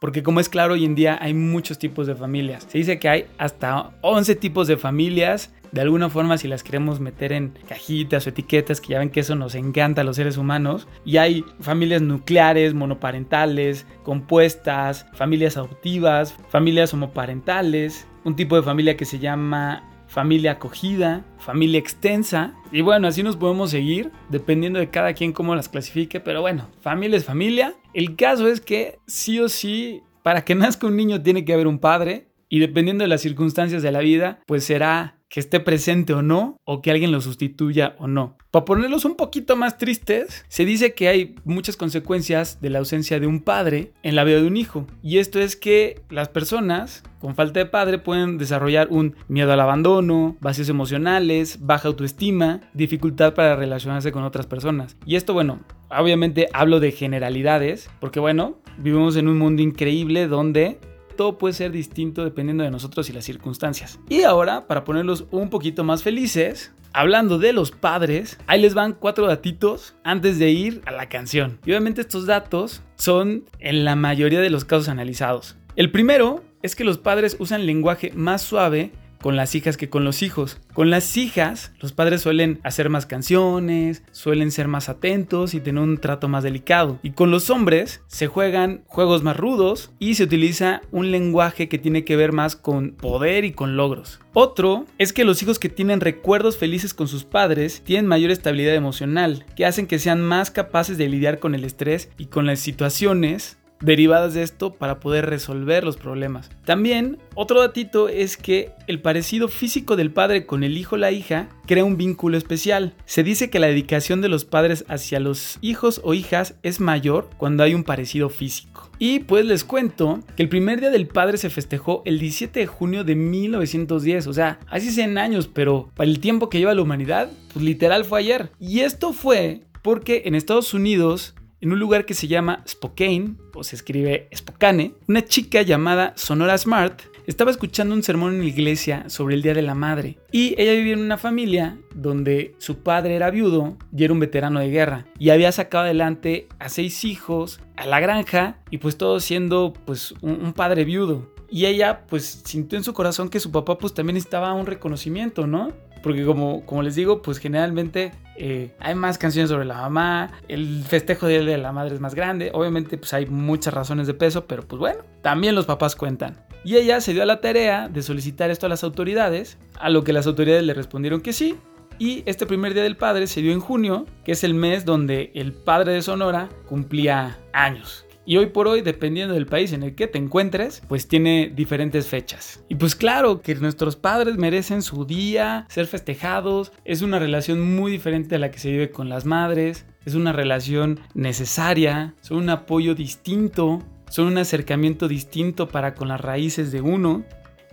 Porque 0.00 0.22
como 0.22 0.40
es 0.40 0.48
claro, 0.48 0.74
hoy 0.74 0.84
en 0.84 0.94
día 0.94 1.18
hay 1.20 1.32
muchos 1.32 1.78
tipos 1.78 2.06
de 2.06 2.14
familias. 2.14 2.66
Se 2.68 2.78
dice 2.78 2.98
que 2.98 3.08
hay 3.08 3.26
hasta 3.38 3.92
11 4.00 4.34
tipos 4.36 4.66
de 4.66 4.76
familias. 4.76 5.54
De 5.70 5.80
alguna 5.80 6.10
forma, 6.10 6.36
si 6.38 6.48
las 6.48 6.62
queremos 6.62 7.00
meter 7.00 7.32
en 7.32 7.54
cajitas 7.68 8.26
o 8.26 8.30
etiquetas, 8.30 8.80
que 8.80 8.88
ya 8.88 8.98
ven 8.98 9.10
que 9.10 9.20
eso 9.20 9.36
nos 9.36 9.54
encanta 9.54 10.00
a 10.00 10.04
los 10.04 10.16
seres 10.16 10.36
humanos. 10.36 10.88
Y 11.04 11.18
hay 11.18 11.44
familias 11.60 12.02
nucleares, 12.02 12.74
monoparentales, 12.74 13.86
compuestas, 14.02 15.06
familias 15.14 15.56
adoptivas, 15.56 16.34
familias 16.48 16.92
homoparentales, 16.92 18.06
un 18.24 18.36
tipo 18.36 18.56
de 18.56 18.62
familia 18.62 18.96
que 18.96 19.04
se 19.04 19.18
llama 19.18 19.91
familia 20.12 20.52
acogida, 20.52 21.24
familia 21.38 21.78
extensa. 21.78 22.54
Y 22.70 22.82
bueno, 22.82 23.08
así 23.08 23.22
nos 23.22 23.36
podemos 23.36 23.70
seguir, 23.70 24.12
dependiendo 24.28 24.78
de 24.78 24.90
cada 24.90 25.14
quien 25.14 25.32
cómo 25.32 25.54
las 25.56 25.70
clasifique. 25.70 26.20
Pero 26.20 26.42
bueno, 26.42 26.68
familia 26.80 27.16
es 27.16 27.24
familia. 27.24 27.74
El 27.94 28.14
caso 28.14 28.46
es 28.46 28.60
que 28.60 28.98
sí 29.06 29.40
o 29.40 29.48
sí, 29.48 30.02
para 30.22 30.44
que 30.44 30.54
nazca 30.54 30.86
un 30.86 30.96
niño 30.96 31.22
tiene 31.22 31.46
que 31.46 31.54
haber 31.54 31.66
un 31.66 31.78
padre. 31.78 32.28
Y 32.50 32.58
dependiendo 32.58 33.04
de 33.04 33.08
las 33.08 33.22
circunstancias 33.22 33.82
de 33.82 33.90
la 33.90 34.00
vida, 34.00 34.40
pues 34.46 34.64
será 34.64 35.18
que 35.32 35.40
esté 35.40 35.60
presente 35.60 36.12
o 36.12 36.20
no, 36.20 36.58
o 36.64 36.82
que 36.82 36.90
alguien 36.90 37.10
lo 37.10 37.22
sustituya 37.22 37.96
o 37.98 38.06
no. 38.06 38.36
Para 38.50 38.66
ponerlos 38.66 39.06
un 39.06 39.16
poquito 39.16 39.56
más 39.56 39.78
tristes, 39.78 40.44
se 40.48 40.66
dice 40.66 40.92
que 40.92 41.08
hay 41.08 41.36
muchas 41.46 41.78
consecuencias 41.78 42.60
de 42.60 42.68
la 42.68 42.80
ausencia 42.80 43.18
de 43.18 43.26
un 43.26 43.40
padre 43.40 43.92
en 44.02 44.14
la 44.14 44.24
vida 44.24 44.42
de 44.42 44.46
un 44.46 44.58
hijo. 44.58 44.86
Y 45.02 45.16
esto 45.16 45.40
es 45.40 45.56
que 45.56 46.02
las 46.10 46.28
personas 46.28 47.02
con 47.18 47.34
falta 47.34 47.60
de 47.60 47.64
padre 47.64 47.98
pueden 47.98 48.36
desarrollar 48.36 48.88
un 48.90 49.16
miedo 49.26 49.50
al 49.50 49.60
abandono, 49.60 50.36
vacíos 50.40 50.68
emocionales, 50.68 51.60
baja 51.62 51.88
autoestima, 51.88 52.60
dificultad 52.74 53.32
para 53.32 53.56
relacionarse 53.56 54.12
con 54.12 54.24
otras 54.24 54.46
personas. 54.46 54.98
Y 55.06 55.16
esto, 55.16 55.32
bueno, 55.32 55.60
obviamente 55.88 56.48
hablo 56.52 56.78
de 56.78 56.92
generalidades, 56.92 57.88
porque 58.00 58.20
bueno, 58.20 58.58
vivimos 58.76 59.16
en 59.16 59.28
un 59.28 59.38
mundo 59.38 59.62
increíble 59.62 60.26
donde 60.26 60.78
todo 61.12 61.38
puede 61.38 61.54
ser 61.54 61.72
distinto 61.72 62.24
dependiendo 62.24 62.64
de 62.64 62.70
nosotros 62.70 63.08
y 63.08 63.12
las 63.12 63.24
circunstancias. 63.24 63.98
Y 64.08 64.22
ahora, 64.22 64.66
para 64.66 64.84
ponerlos 64.84 65.26
un 65.30 65.50
poquito 65.50 65.84
más 65.84 66.02
felices, 66.02 66.72
hablando 66.92 67.38
de 67.38 67.52
los 67.52 67.70
padres, 67.70 68.38
ahí 68.46 68.60
les 68.60 68.74
van 68.74 68.92
cuatro 68.92 69.26
datitos 69.26 69.94
antes 70.04 70.38
de 70.38 70.50
ir 70.50 70.82
a 70.86 70.92
la 70.92 71.08
canción. 71.08 71.58
Y 71.64 71.70
obviamente 71.70 72.00
estos 72.00 72.26
datos 72.26 72.82
son 72.96 73.44
en 73.58 73.84
la 73.84 73.96
mayoría 73.96 74.40
de 74.40 74.50
los 74.50 74.64
casos 74.64 74.88
analizados. 74.88 75.56
El 75.76 75.90
primero 75.90 76.42
es 76.62 76.76
que 76.76 76.84
los 76.84 76.98
padres 76.98 77.36
usan 77.38 77.66
lenguaje 77.66 78.12
más 78.14 78.42
suave 78.42 78.92
con 79.22 79.36
las 79.36 79.54
hijas 79.54 79.78
que 79.78 79.88
con 79.88 80.04
los 80.04 80.22
hijos. 80.22 80.60
Con 80.74 80.90
las 80.90 81.16
hijas, 81.16 81.72
los 81.80 81.92
padres 81.92 82.20
suelen 82.20 82.60
hacer 82.62 82.90
más 82.90 83.06
canciones, 83.06 84.02
suelen 84.12 84.50
ser 84.50 84.68
más 84.68 84.90
atentos 84.90 85.54
y 85.54 85.60
tener 85.60 85.82
un 85.82 85.96
trato 85.96 86.28
más 86.28 86.42
delicado. 86.42 86.98
Y 87.02 87.12
con 87.12 87.30
los 87.30 87.48
hombres 87.48 88.02
se 88.08 88.26
juegan 88.26 88.82
juegos 88.86 89.22
más 89.22 89.38
rudos 89.38 89.92
y 89.98 90.16
se 90.16 90.24
utiliza 90.24 90.82
un 90.90 91.10
lenguaje 91.10 91.70
que 91.70 91.78
tiene 91.78 92.04
que 92.04 92.16
ver 92.16 92.32
más 92.32 92.56
con 92.56 92.90
poder 92.92 93.46
y 93.46 93.52
con 93.52 93.76
logros. 93.76 94.20
Otro 94.34 94.86
es 94.98 95.12
que 95.12 95.24
los 95.24 95.42
hijos 95.42 95.58
que 95.58 95.68
tienen 95.68 96.00
recuerdos 96.00 96.56
felices 96.56 96.94
con 96.94 97.06
sus 97.06 97.24
padres 97.24 97.82
tienen 97.84 98.06
mayor 98.06 98.30
estabilidad 98.30 98.74
emocional, 98.74 99.44
que 99.56 99.66
hacen 99.66 99.86
que 99.86 99.98
sean 99.98 100.20
más 100.20 100.50
capaces 100.50 100.98
de 100.98 101.08
lidiar 101.08 101.38
con 101.38 101.54
el 101.54 101.64
estrés 101.64 102.10
y 102.18 102.26
con 102.26 102.46
las 102.46 102.58
situaciones 102.58 103.58
derivadas 103.82 104.34
de 104.34 104.42
esto 104.42 104.74
para 104.74 105.00
poder 105.00 105.26
resolver 105.26 105.84
los 105.84 105.96
problemas. 105.96 106.50
También, 106.64 107.18
otro 107.34 107.60
datito 107.60 108.08
es 108.08 108.36
que 108.36 108.70
el 108.86 109.00
parecido 109.00 109.48
físico 109.48 109.96
del 109.96 110.10
padre 110.12 110.46
con 110.46 110.64
el 110.64 110.78
hijo 110.78 110.96
o 110.96 110.98
la 110.98 111.10
hija 111.10 111.48
crea 111.66 111.84
un 111.84 111.96
vínculo 111.96 112.36
especial. 112.36 112.94
Se 113.04 113.22
dice 113.22 113.50
que 113.50 113.58
la 113.58 113.66
dedicación 113.66 114.20
de 114.20 114.28
los 114.28 114.44
padres 114.44 114.84
hacia 114.88 115.20
los 115.20 115.58
hijos 115.60 116.00
o 116.04 116.14
hijas 116.14 116.54
es 116.62 116.80
mayor 116.80 117.28
cuando 117.36 117.62
hay 117.62 117.74
un 117.74 117.84
parecido 117.84 118.28
físico. 118.28 118.90
Y 118.98 119.20
pues 119.20 119.44
les 119.44 119.64
cuento 119.64 120.20
que 120.36 120.42
el 120.42 120.48
primer 120.48 120.80
día 120.80 120.90
del 120.90 121.08
padre 121.08 121.36
se 121.36 121.50
festejó 121.50 122.02
el 122.04 122.18
17 122.18 122.60
de 122.60 122.66
junio 122.66 123.04
de 123.04 123.16
1910, 123.16 124.26
o 124.28 124.32
sea, 124.32 124.60
hace 124.68 124.90
100 124.90 125.18
años, 125.18 125.48
pero 125.52 125.90
para 125.96 126.08
el 126.08 126.20
tiempo 126.20 126.48
que 126.48 126.58
lleva 126.58 126.74
la 126.74 126.82
humanidad, 126.82 127.30
pues 127.52 127.64
literal 127.64 128.04
fue 128.04 128.20
ayer. 128.20 128.52
Y 128.60 128.80
esto 128.80 129.12
fue 129.12 129.62
porque 129.82 130.22
en 130.26 130.34
Estados 130.34 130.72
Unidos 130.74 131.34
en 131.62 131.72
un 131.72 131.78
lugar 131.78 132.04
que 132.04 132.12
se 132.12 132.26
llama 132.26 132.62
Spokane, 132.68 133.36
o 133.54 133.62
se 133.62 133.76
escribe 133.76 134.28
Spokane, 134.34 134.94
una 135.06 135.24
chica 135.24 135.62
llamada 135.62 136.12
Sonora 136.16 136.58
Smart 136.58 137.02
estaba 137.28 137.52
escuchando 137.52 137.94
un 137.94 138.02
sermón 138.02 138.34
en 138.34 138.40
la 138.40 138.46
iglesia 138.46 139.08
sobre 139.08 139.36
el 139.36 139.42
Día 139.42 139.54
de 139.54 139.62
la 139.62 139.76
Madre. 139.76 140.18
Y 140.32 140.60
ella 140.60 140.72
vivía 140.72 140.94
en 140.94 141.02
una 141.02 141.18
familia 141.18 141.78
donde 141.94 142.56
su 142.58 142.78
padre 142.78 143.14
era 143.14 143.30
viudo 143.30 143.76
y 143.96 144.02
era 144.02 144.12
un 144.12 144.18
veterano 144.18 144.58
de 144.58 144.70
guerra. 144.70 145.06
Y 145.20 145.30
había 145.30 145.52
sacado 145.52 145.84
adelante 145.84 146.48
a 146.58 146.68
seis 146.68 147.04
hijos, 147.04 147.60
a 147.76 147.86
la 147.86 148.00
granja, 148.00 148.58
y 148.70 148.78
pues 148.78 148.96
todo 148.96 149.20
siendo 149.20 149.72
pues 149.84 150.14
un, 150.20 150.52
padre 150.52 150.84
viudo. 150.84 151.30
Y 151.48 151.66
ella 151.66 152.06
pues 152.08 152.42
sintió 152.44 152.76
en 152.76 152.82
su 152.82 152.92
corazón 152.92 153.28
que 153.28 153.38
su 153.38 153.52
papá 153.52 153.78
pues 153.78 153.94
también 153.94 154.14
necesitaba 154.14 154.52
un 154.52 154.66
reconocimiento, 154.66 155.46
¿no? 155.46 155.72
Porque 156.02 156.24
como, 156.24 156.82
les 156.82 156.94
digo, 156.94 157.22
pues 157.22 157.38
generalmente 157.38 158.12
eh, 158.36 158.72
hay 158.80 158.94
más 158.94 159.18
canciones 159.18 159.50
sobre 159.50 159.64
la 159.64 159.76
mamá, 159.76 160.32
el 160.48 160.82
festejo 160.86 161.26
de, 161.26 161.44
de 161.44 161.58
la 161.58 161.72
madre 161.72 161.94
es 161.94 162.00
más 162.00 162.14
grande, 162.14 162.50
obviamente 162.52 162.98
pues 162.98 163.12
hay 163.14 163.26
muchas 163.26 163.72
razones 163.72 164.06
de 164.06 164.14
peso, 164.14 164.46
pero 164.46 164.66
pues 164.66 164.80
bueno, 164.80 165.02
también 165.22 165.54
los 165.54 165.66
papás 165.66 165.94
cuentan. 165.94 166.44
Y 166.64 166.76
ella 166.76 167.00
se 167.00 167.12
dio 167.12 167.22
a 167.22 167.26
la 167.26 167.40
tarea 167.40 167.88
de 167.88 168.02
solicitar 168.02 168.50
esto 168.50 168.66
a 168.66 168.68
las 168.68 168.84
autoridades, 168.84 169.58
a 169.78 169.90
lo 169.90 170.04
que 170.04 170.12
las 170.12 170.26
autoridades 170.26 170.64
le 170.64 170.74
respondieron 170.74 171.20
que 171.20 171.32
sí. 171.32 171.56
Y 171.98 172.22
este 172.26 172.46
primer 172.46 172.74
día 172.74 172.82
del 172.82 172.96
padre 172.96 173.26
se 173.26 173.42
dio 173.42 173.52
en 173.52 173.60
junio, 173.60 174.06
que 174.24 174.32
es 174.32 174.44
el 174.44 174.54
mes 174.54 174.84
donde 174.84 175.30
el 175.34 175.52
padre 175.52 175.92
de 175.92 176.02
Sonora 176.02 176.48
cumplía 176.68 177.38
años. 177.52 178.06
Y 178.24 178.36
hoy 178.36 178.46
por 178.46 178.68
hoy, 178.68 178.82
dependiendo 178.82 179.34
del 179.34 179.46
país 179.46 179.72
en 179.72 179.82
el 179.82 179.96
que 179.96 180.06
te 180.06 180.18
encuentres, 180.18 180.82
pues 180.88 181.08
tiene 181.08 181.50
diferentes 181.54 182.06
fechas. 182.06 182.62
Y 182.68 182.76
pues 182.76 182.94
claro 182.94 183.42
que 183.42 183.54
nuestros 183.56 183.96
padres 183.96 184.36
merecen 184.36 184.82
su 184.82 185.04
día, 185.04 185.66
ser 185.68 185.86
festejados. 185.86 186.72
Es 186.84 187.02
una 187.02 187.18
relación 187.18 187.74
muy 187.74 187.90
diferente 187.90 188.36
a 188.36 188.38
la 188.38 188.52
que 188.52 188.60
se 188.60 188.70
vive 188.70 188.90
con 188.90 189.08
las 189.08 189.24
madres. 189.24 189.86
Es 190.04 190.14
una 190.14 190.32
relación 190.32 191.00
necesaria, 191.14 192.14
son 192.20 192.38
un 192.38 192.50
apoyo 192.50 192.94
distinto, 192.94 193.82
son 194.08 194.26
un 194.26 194.38
acercamiento 194.38 195.08
distinto 195.08 195.68
para 195.68 195.94
con 195.94 196.08
las 196.08 196.20
raíces 196.20 196.70
de 196.70 196.80
uno. 196.80 197.24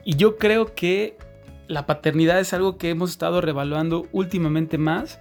Y 0.03 0.15
yo 0.15 0.37
creo 0.37 0.73
que 0.73 1.15
la 1.67 1.85
paternidad 1.85 2.39
es 2.39 2.53
algo 2.53 2.79
que 2.79 2.89
hemos 2.89 3.11
estado 3.11 3.41
revaluando 3.41 4.07
últimamente 4.11 4.79
más 4.79 5.19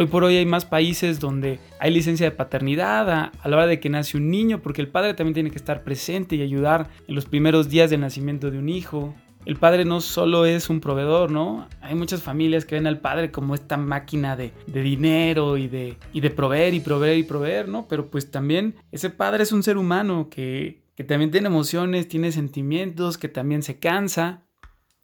Hoy 0.00 0.06
por 0.06 0.22
hoy 0.22 0.36
hay 0.36 0.46
más 0.46 0.64
países 0.64 1.18
donde 1.18 1.58
hay 1.80 1.90
licencia 1.90 2.24
de 2.24 2.36
paternidad 2.36 3.10
a, 3.10 3.32
la 3.44 3.56
hora 3.56 3.66
de 3.66 3.80
que 3.80 3.90
nace 3.90 4.16
un 4.16 4.30
niño, 4.30 4.62
porque 4.62 4.80
el 4.80 4.86
padre 4.86 5.12
también 5.14 5.34
tiene 5.34 5.50
que 5.50 5.56
estar 5.56 5.82
presente 5.82 6.36
y 6.36 6.42
ayudar 6.42 6.88
en 7.08 7.16
los 7.16 7.26
primeros 7.26 7.68
días 7.68 7.90
del 7.90 8.02
nacimiento 8.02 8.52
de 8.52 8.60
un 8.60 8.68
hijo. 8.68 9.16
El 9.44 9.56
padre 9.56 9.84
no 9.84 10.00
solo 10.00 10.46
es 10.46 10.70
un 10.70 10.78
proveedor, 10.78 11.32
¿no? 11.32 11.66
Hay 11.80 11.96
muchas 11.96 12.22
familias 12.22 12.64
que 12.64 12.76
ven 12.76 12.86
al 12.86 13.00
padre 13.00 13.32
como 13.32 13.56
esta 13.56 13.76
máquina 13.76 14.36
de, 14.36 14.52
dinero 14.68 15.56
y 15.56 15.66
de, 15.66 15.96
y 16.12 16.20
de 16.20 16.30
proveer 16.30 16.74
y 16.74 16.78
proveer 16.78 17.18
y 17.18 17.24
proveer, 17.24 17.66
¿no? 17.66 17.88
Pero 17.88 18.08
pues 18.08 18.30
también 18.30 18.76
ese 18.92 19.10
padre 19.10 19.42
es 19.42 19.50
un 19.50 19.64
ser 19.64 19.78
humano 19.78 20.28
que, 20.30 20.80
que 20.94 21.02
también 21.02 21.32
tiene 21.32 21.48
emociones, 21.48 22.06
tiene 22.06 22.30
sentimientos, 22.30 23.18
que 23.18 23.28
también 23.28 23.64
se 23.64 23.80
cansa. 23.80 24.44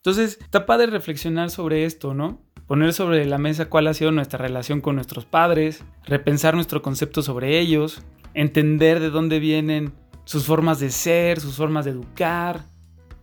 Entonces, 0.05 0.39
está 0.41 0.67
padre 0.67 0.87
reflexionar 0.89 1.51
sobre 1.51 1.87
esto, 1.87 2.13
¿no? 2.13 2.45
poner 2.67 2.93
sobre 2.93 3.25
la 3.27 3.39
mesa 3.39 3.69
cuál 3.69 3.87
ha 3.87 3.95
sido 3.95 4.11
nuestra 4.11 4.39
relación 4.39 4.81
con 4.81 4.95
nuestros 4.95 5.25
padres, 5.25 5.85
repensar 6.05 6.55
nuestro 6.55 6.83
concepto 6.83 7.23
sobre 7.23 7.59
ellos, 7.59 8.03
entender 8.33 9.01
de 9.01 9.11
dónde 9.11 9.39
vienen 9.39 9.93
sus 10.25 10.45
formas 10.45 10.81
de 10.81 10.91
ser, 10.91 11.41
sus 11.41 11.57
formas 11.57 11.85
de 11.85 11.91
educar, 11.93 12.65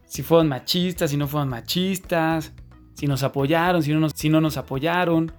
si 0.05 0.23
fueron 0.23 0.49
machistas, 0.49 1.11
si 1.11 1.17
no 1.17 1.27
fueron 1.27 1.49
machistas, 1.49 2.53
si 2.93 3.07
nos 3.07 3.23
apoyaron, 3.23 3.81
si 3.81 3.93
no 3.93 3.99
nos, 3.99 4.13
si 4.13 4.29
no 4.29 4.41
nos 4.41 4.57
apoyaron. 4.57 5.31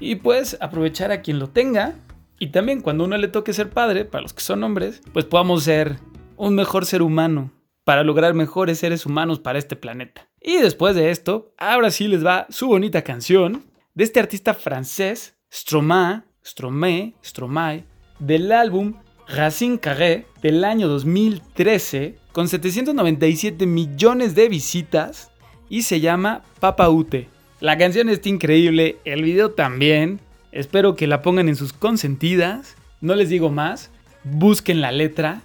Y 0.00 0.16
pues 0.16 0.56
aprovechar 0.60 1.12
a 1.12 1.20
quien 1.20 1.38
lo 1.38 1.48
tenga. 1.48 1.94
Y 2.38 2.48
también 2.48 2.80
cuando 2.80 3.04
uno 3.04 3.16
le 3.18 3.28
toque 3.28 3.52
ser 3.52 3.70
padre, 3.70 4.04
para 4.04 4.22
los 4.22 4.32
que 4.32 4.40
son 4.40 4.64
hombres, 4.64 5.02
pues 5.12 5.24
podamos 5.24 5.64
ser 5.64 5.98
un 6.36 6.54
mejor 6.54 6.86
ser 6.86 7.02
humano 7.02 7.50
para 7.84 8.04
lograr 8.04 8.34
mejores 8.34 8.78
seres 8.78 9.06
humanos 9.06 9.38
para 9.40 9.58
este 9.58 9.76
planeta. 9.76 10.31
Y 10.44 10.56
después 10.56 10.96
de 10.96 11.10
esto, 11.10 11.52
ahora 11.56 11.90
sí 11.90 12.08
les 12.08 12.24
va 12.24 12.46
su 12.50 12.66
bonita 12.66 13.02
canción 13.02 13.64
de 13.94 14.04
este 14.04 14.18
artista 14.18 14.54
francés, 14.54 15.36
Stromae, 15.52 16.22
Stromae, 16.44 17.14
Stromae, 17.24 17.84
del 18.18 18.50
álbum 18.50 18.94
Racine 19.28 19.78
Carré 19.78 20.26
del 20.42 20.64
año 20.64 20.88
2013, 20.88 22.18
con 22.32 22.48
797 22.48 23.66
millones 23.66 24.34
de 24.34 24.48
visitas, 24.48 25.30
y 25.68 25.82
se 25.82 26.00
llama 26.00 26.42
Papa 26.58 26.88
Ute. 26.90 27.28
La 27.60 27.78
canción 27.78 28.08
está 28.08 28.28
increíble, 28.28 28.96
el 29.04 29.22
video 29.22 29.52
también. 29.52 30.20
Espero 30.50 30.96
que 30.96 31.06
la 31.06 31.22
pongan 31.22 31.48
en 31.48 31.56
sus 31.56 31.72
consentidas. 31.72 32.76
No 33.00 33.14
les 33.14 33.28
digo 33.28 33.50
más. 33.50 33.90
Busquen 34.24 34.80
la 34.80 34.90
letra. 34.90 35.42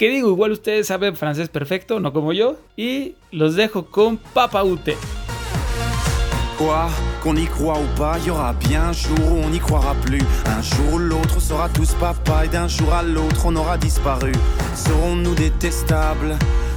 Que 0.00 0.08
digo, 0.08 0.30
igual 0.30 0.52
ustedes 0.52 0.86
saben 0.86 1.14
francés 1.14 1.50
perfecto, 1.50 2.00
no 2.00 2.14
como 2.14 2.32
yo. 2.32 2.56
Y 2.74 3.16
los 3.32 3.54
dejo 3.54 3.84
con 3.84 4.16
Papa 4.16 4.64
Ute. 4.64 4.96
Qu'on 7.22 7.36
y 7.36 7.46
croit 7.46 7.78
ou 7.78 7.86
pas, 7.98 8.18
y 8.26 8.30
aura 8.30 8.54
bien 8.54 8.88
un 8.88 8.94
jour 8.94 9.18
où 9.30 9.44
on 9.44 9.50
n'y 9.50 9.58
croira 9.58 9.94
plus. 10.06 10.22
Un 10.46 10.62
jour 10.62 10.94
ou 10.94 10.98
l'autre, 10.98 11.34
on 11.36 11.40
sera 11.40 11.68
tous 11.68 11.92
papa 12.00 12.46
et 12.46 12.48
d'un 12.48 12.66
jour 12.66 12.94
à 12.94 13.02
l'autre, 13.02 13.42
on 13.44 13.54
aura 13.56 13.76
disparu. 13.76 14.32
Serons-nous 14.74 15.34
détestables 15.34 16.38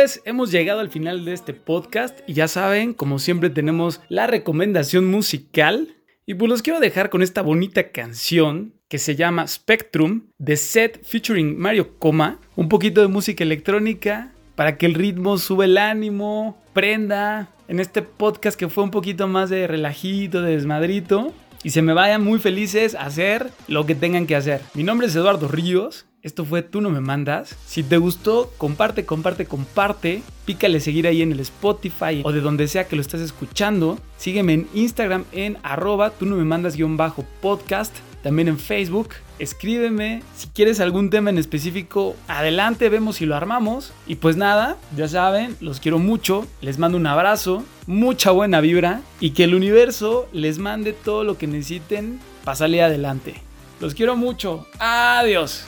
pues 0.00 0.22
hemos 0.24 0.50
llegado 0.50 0.80
al 0.80 0.88
final 0.88 1.26
de 1.26 1.34
este 1.34 1.52
podcast 1.52 2.20
y 2.26 2.32
ya 2.32 2.48
saben, 2.48 2.94
como 2.94 3.18
siempre 3.18 3.50
tenemos 3.50 4.00
la 4.08 4.26
recomendación 4.26 5.04
musical. 5.04 5.94
Y 6.24 6.32
pues 6.32 6.48
los 6.48 6.62
quiero 6.62 6.80
dejar 6.80 7.10
con 7.10 7.20
esta 7.20 7.42
bonita 7.42 7.90
canción 7.90 8.72
que 8.88 8.96
se 8.96 9.14
llama 9.14 9.46
Spectrum 9.46 10.22
de 10.38 10.56
Set 10.56 11.04
featuring 11.04 11.58
Mario 11.58 11.98
Coma. 11.98 12.40
Un 12.56 12.70
poquito 12.70 13.02
de 13.02 13.08
música 13.08 13.44
electrónica 13.44 14.32
para 14.54 14.78
que 14.78 14.86
el 14.86 14.94
ritmo 14.94 15.36
sube 15.36 15.66
el 15.66 15.76
ánimo, 15.76 16.58
prenda 16.72 17.50
en 17.68 17.78
este 17.78 18.00
podcast 18.00 18.58
que 18.58 18.70
fue 18.70 18.84
un 18.84 18.90
poquito 18.90 19.28
más 19.28 19.50
de 19.50 19.66
relajito, 19.66 20.40
de 20.40 20.52
desmadrito. 20.52 21.34
Y 21.62 21.70
se 21.70 21.82
me 21.82 21.92
vayan 21.92 22.24
muy 22.24 22.38
felices 22.38 22.94
a 22.94 23.02
hacer 23.02 23.50
lo 23.68 23.84
que 23.84 23.94
tengan 23.94 24.26
que 24.26 24.36
hacer. 24.36 24.62
Mi 24.72 24.82
nombre 24.82 25.08
es 25.08 25.14
Eduardo 25.14 25.46
Ríos. 25.46 26.06
Esto 26.22 26.44
fue 26.44 26.62
Tú 26.62 26.82
no 26.82 26.90
me 26.90 27.00
mandas. 27.00 27.56
Si 27.66 27.82
te 27.82 27.96
gustó, 27.96 28.52
comparte, 28.58 29.06
comparte, 29.06 29.46
comparte. 29.46 30.22
Pícale 30.44 30.80
seguir 30.80 31.06
ahí 31.06 31.22
en 31.22 31.32
el 31.32 31.40
Spotify 31.40 32.20
o 32.24 32.32
de 32.32 32.42
donde 32.42 32.68
sea 32.68 32.86
que 32.86 32.96
lo 32.96 33.00
estés 33.02 33.22
escuchando. 33.22 33.98
Sígueme 34.18 34.52
en 34.52 34.68
Instagram 34.74 35.24
en 35.32 35.56
arroba 35.62 36.10
tú 36.10 36.26
no 36.26 36.36
me 36.36 36.44
mandas 36.44 36.76
guion 36.76 36.98
bajo 36.98 37.24
podcast. 37.40 37.96
También 38.22 38.48
en 38.48 38.58
Facebook. 38.58 39.08
Escríbeme. 39.38 40.22
Si 40.36 40.48
quieres 40.48 40.78
algún 40.80 41.08
tema 41.08 41.30
en 41.30 41.38
específico, 41.38 42.14
adelante, 42.28 42.90
vemos 42.90 43.16
si 43.16 43.24
lo 43.24 43.34
armamos. 43.34 43.94
Y 44.06 44.16
pues 44.16 44.36
nada, 44.36 44.76
ya 44.94 45.08
saben, 45.08 45.56
los 45.60 45.80
quiero 45.80 45.98
mucho. 45.98 46.46
Les 46.60 46.78
mando 46.78 46.98
un 46.98 47.06
abrazo, 47.06 47.64
mucha 47.86 48.30
buena 48.30 48.60
vibra 48.60 49.00
y 49.20 49.30
que 49.30 49.44
el 49.44 49.54
universo 49.54 50.28
les 50.34 50.58
mande 50.58 50.92
todo 50.92 51.24
lo 51.24 51.38
que 51.38 51.46
necesiten 51.46 52.20
para 52.44 52.56
salir 52.56 52.82
adelante. 52.82 53.36
Los 53.80 53.94
quiero 53.94 54.16
mucho. 54.16 54.66
Adiós. 54.78 55.64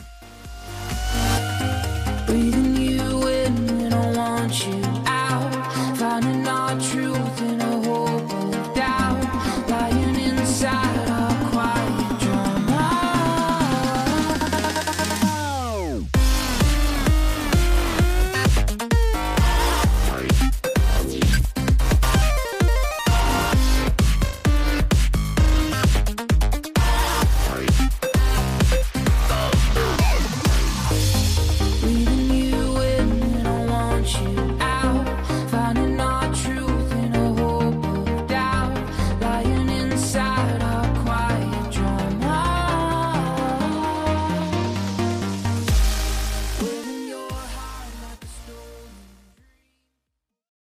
you 4.53 4.83
out, 5.07 5.97
finding 5.97 6.47
our 6.47 6.79
truth 6.79 7.62